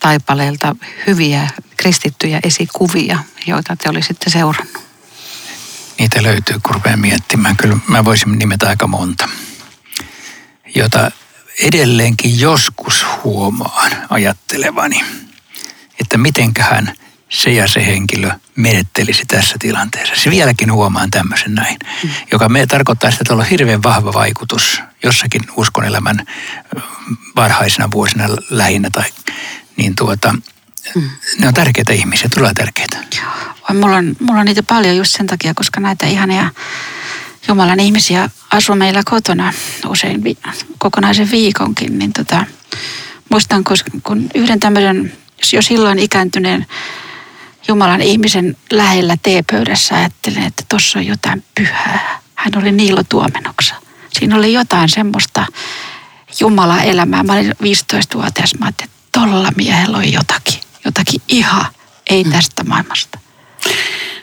taipaleelta 0.00 0.76
hyviä 1.06 1.48
kristittyjä 1.76 2.40
esikuvia, 2.42 3.18
joita 3.46 3.76
te 3.76 3.88
olisitte 3.88 4.30
seurannut? 4.30 4.84
Niitä 5.98 6.22
löytyy, 6.22 6.60
kun 6.62 6.74
rupeaa 6.74 6.96
miettimään. 6.96 7.56
Kyllä 7.56 7.76
mä 7.88 8.04
voisin 8.04 8.38
nimetä 8.38 8.68
aika 8.68 8.86
monta, 8.86 9.28
jota 10.74 11.10
edelleenkin 11.62 12.40
joskus 12.40 13.06
huomaan 13.24 13.92
ajattelevani, 14.10 15.04
että 16.00 16.18
mitenköhän 16.18 16.92
se 17.28 17.50
ja 17.50 17.68
se 17.68 17.86
henkilö 17.86 18.30
menettelisi 18.56 19.24
tässä 19.28 19.56
tilanteessa. 19.58 20.14
Se 20.16 20.30
vieläkin 20.30 20.72
huomaan 20.72 21.10
tämmöisen 21.10 21.54
näin, 21.54 21.76
mm. 22.02 22.10
joka 22.32 22.48
me 22.48 22.66
tarkoittaa 22.66 23.10
sitä, 23.10 23.22
että 23.22 23.34
on 23.34 23.44
hirveän 23.44 23.82
vahva 23.82 24.12
vaikutus 24.12 24.80
jossakin 25.02 25.42
uskonelämän 25.56 26.26
varhaisina 27.36 27.90
vuosina 27.90 28.24
lähinnä. 28.50 28.90
Tai, 28.92 29.04
niin 29.76 29.94
tuota, 29.96 30.34
mm. 30.94 31.10
ne 31.38 31.48
on 31.48 31.54
tärkeitä 31.54 31.92
ihmisiä, 31.92 32.28
todella 32.28 32.52
tärkeitä. 32.54 32.96
Mulla 33.74 33.96
on, 33.96 34.16
mulla 34.20 34.40
on 34.40 34.46
niitä 34.46 34.62
paljon 34.62 34.96
just 34.96 35.16
sen 35.16 35.26
takia, 35.26 35.54
koska 35.54 35.80
näitä 35.80 36.06
ihania 36.06 36.50
Jumalan 37.48 37.80
ihmisiä 37.80 38.30
asuu 38.50 38.76
meillä 38.76 39.02
kotona 39.04 39.52
usein 39.86 40.24
vi- 40.24 40.38
kokonaisen 40.78 41.30
viikonkin, 41.30 41.98
niin 41.98 42.12
tota, 42.12 42.46
muistan, 43.30 43.64
kun 44.02 44.28
yhden 44.34 44.60
tämmöisen 44.60 45.12
jo 45.52 45.62
silloin 45.62 45.98
ikääntyneen 45.98 46.66
Jumalan 47.68 48.00
ihmisen 48.00 48.56
lähellä 48.72 49.16
teepöydässä 49.22 49.94
ajattelin, 49.94 50.42
että 50.42 50.62
tuossa 50.68 50.98
on 50.98 51.06
jotain 51.06 51.44
pyhää. 51.54 52.20
Hän 52.34 52.52
oli 52.56 52.72
Niilo 52.72 53.02
Tuomenoksa. 53.08 53.74
Siinä 54.18 54.36
oli 54.36 54.52
jotain 54.52 54.88
semmoista 54.88 55.46
Jumalan 56.40 56.84
elämää. 56.84 57.22
Mä 57.22 57.32
olin 57.32 57.50
15-vuotias. 57.50 58.54
Mä 58.58 58.66
ajattelin, 58.66 58.90
että 58.90 59.20
tolla 59.20 59.52
miehellä 59.56 59.96
on 59.96 60.12
jotakin. 60.12 60.60
Jotakin 60.84 61.22
ihan, 61.28 61.66
ei 62.10 62.24
mm. 62.24 62.32
tästä 62.32 62.64
maailmasta. 62.64 63.18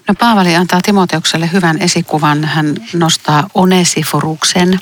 No 0.08 0.16
Paavali 0.20 0.56
antaa 0.56 0.82
Timoteukselle 0.82 1.50
hyvän 1.52 1.82
esikuvan. 1.82 2.46
Hän 2.46 2.76
nostaa 2.94 3.50
Onesiforuksen, 3.54 4.80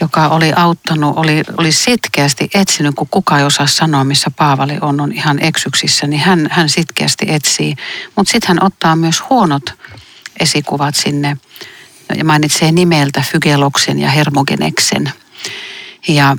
joka 0.00 0.28
oli 0.28 0.52
auttanut, 0.56 1.16
oli, 1.16 1.42
oli 1.56 1.72
sitkeästi 1.72 2.50
etsinyt, 2.54 2.94
kun 2.94 3.08
kuka 3.10 3.38
ei 3.38 3.44
osaa 3.44 3.66
sanoa, 3.66 4.04
missä 4.04 4.30
Paavali 4.36 4.78
on, 4.80 5.00
on 5.00 5.12
ihan 5.12 5.38
eksyksissä, 5.42 6.06
niin 6.06 6.20
hän, 6.20 6.48
hän 6.50 6.68
sitkeästi 6.68 7.26
etsii. 7.28 7.76
Mutta 8.16 8.32
sitten 8.32 8.48
hän 8.48 8.64
ottaa 8.64 8.96
myös 8.96 9.22
huonot 9.30 9.62
esikuvat 10.40 10.94
sinne 10.94 11.36
ja 12.16 12.24
mainitsee 12.24 12.72
nimeltä 12.72 13.24
Fygeloksen 13.32 13.98
ja 13.98 14.10
Hermogeneksen. 14.10 15.12
Ja 16.08 16.36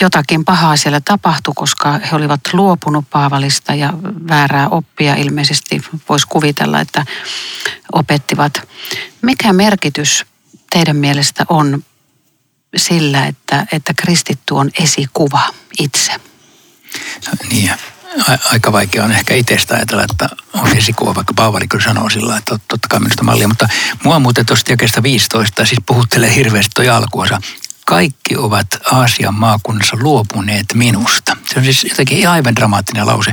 jotakin 0.00 0.44
pahaa 0.44 0.76
siellä 0.76 1.00
tapahtui, 1.00 1.54
koska 1.56 1.92
he 1.92 2.16
olivat 2.16 2.40
luopunut 2.52 3.04
Paavalista 3.10 3.74
ja 3.74 3.92
väärää 4.28 4.68
oppia 4.68 5.14
ilmeisesti 5.14 5.82
voisi 6.08 6.26
kuvitella, 6.28 6.80
että 6.80 7.06
opettivat. 7.92 8.68
Mikä 9.22 9.52
merkitys 9.52 10.26
teidän 10.70 10.96
mielestä 10.96 11.44
on 11.48 11.84
sillä, 12.76 13.26
että, 13.26 13.66
että 13.72 13.94
kristitty 13.96 14.54
on 14.54 14.70
esikuva 14.78 15.40
itse? 15.78 16.12
Niin, 17.50 17.70
aika 18.44 18.72
vaikea 18.72 19.04
on 19.04 19.12
ehkä 19.12 19.34
itsestä 19.34 19.74
ajatella, 19.74 20.04
että 20.10 20.28
on 20.52 20.76
esikuva, 20.76 21.14
vaikka 21.14 21.34
Paavali 21.34 21.68
kyllä 21.68 21.84
sanoo 21.84 22.10
sillä 22.10 22.36
että 22.36 22.58
totta 22.68 22.88
kai 22.88 23.00
minusta 23.00 23.24
mallia. 23.24 23.48
Mutta 23.48 23.68
mua 24.04 24.18
muuten 24.18 24.46
tuosta 24.46 24.72
jakeesta 24.72 25.02
15 25.02 25.66
siis 25.66 25.82
puhuttelee 25.86 26.34
hirveästi 26.34 26.70
toi 26.74 26.88
alkuosa 26.88 27.40
kaikki 27.86 28.36
ovat 28.36 28.66
Aasian 28.92 29.34
maakunnassa 29.34 29.96
luopuneet 30.00 30.66
minusta. 30.74 31.36
Se 31.46 31.58
on 31.58 31.64
siis 31.64 31.84
jotenkin 31.84 32.28
aivan 32.28 32.56
dramaattinen 32.56 33.06
lause. 33.06 33.32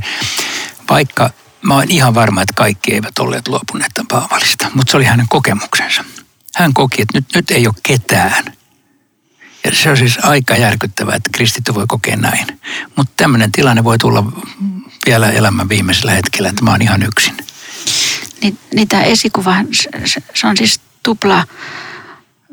Vaikka 0.89 1.29
mä 1.61 1.73
oon 1.73 1.91
ihan 1.91 2.15
varma, 2.15 2.41
että 2.41 2.53
kaikki 2.57 2.93
eivät 2.93 3.19
olleet 3.19 3.47
luopuneet 3.47 3.91
Paavalista, 4.09 4.71
mutta 4.73 4.91
se 4.91 4.97
oli 4.97 5.05
hänen 5.05 5.25
kokemuksensa. 5.29 6.05
Hän 6.55 6.73
koki, 6.73 7.01
että 7.01 7.17
nyt, 7.17 7.25
nyt 7.35 7.51
ei 7.51 7.67
ole 7.67 7.75
ketään. 7.83 8.53
Ja 9.63 9.75
se 9.75 9.89
on 9.89 9.97
siis 9.97 10.17
aika 10.21 10.55
järkyttävää, 10.55 11.15
että 11.15 11.29
kristitty 11.33 11.75
voi 11.75 11.85
kokea 11.87 12.15
näin. 12.15 12.59
Mutta 12.95 13.13
tämmöinen 13.17 13.51
tilanne 13.51 13.83
voi 13.83 13.97
tulla 13.97 14.23
vielä 15.05 15.31
elämän 15.31 15.69
viimeisellä 15.69 16.11
hetkellä, 16.11 16.49
että 16.49 16.63
mä 16.63 16.71
oon 16.71 16.81
ihan 16.81 17.03
yksin. 17.03 17.37
Niin, 18.41 18.59
niin 18.75 18.87
tämä 18.87 19.03
esikuva, 19.03 19.55
se, 20.05 20.23
se 20.33 20.47
on 20.47 20.57
siis 20.57 20.79
tupla 21.03 21.47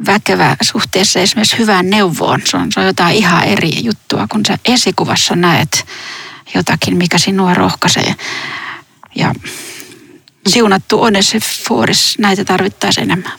väkevä 0.07 0.57
suhteessa 0.63 1.21
esimerkiksi 1.21 1.59
hyvään 1.59 1.91
neuvoon. 1.91 2.43
Se 2.45 2.57
on, 2.57 2.73
se 2.73 2.81
on 2.81 2.87
jotain 2.87 3.17
ihan 3.17 3.45
eri 3.45 3.85
juttua, 3.85 4.27
kun 4.29 4.47
sä 4.47 4.59
esikuvassa 4.65 5.37
näet 5.37 5.87
jotakin, 6.55 6.97
mikä 6.97 7.19
sinua 7.19 7.55
rohkaisee. 7.55 8.15
Ja 9.15 9.35
siunattu 10.49 11.03
Onesiforis, 11.03 12.19
näitä 12.19 12.45
tarvittaisiin 12.45 13.05
enemmän. 13.05 13.33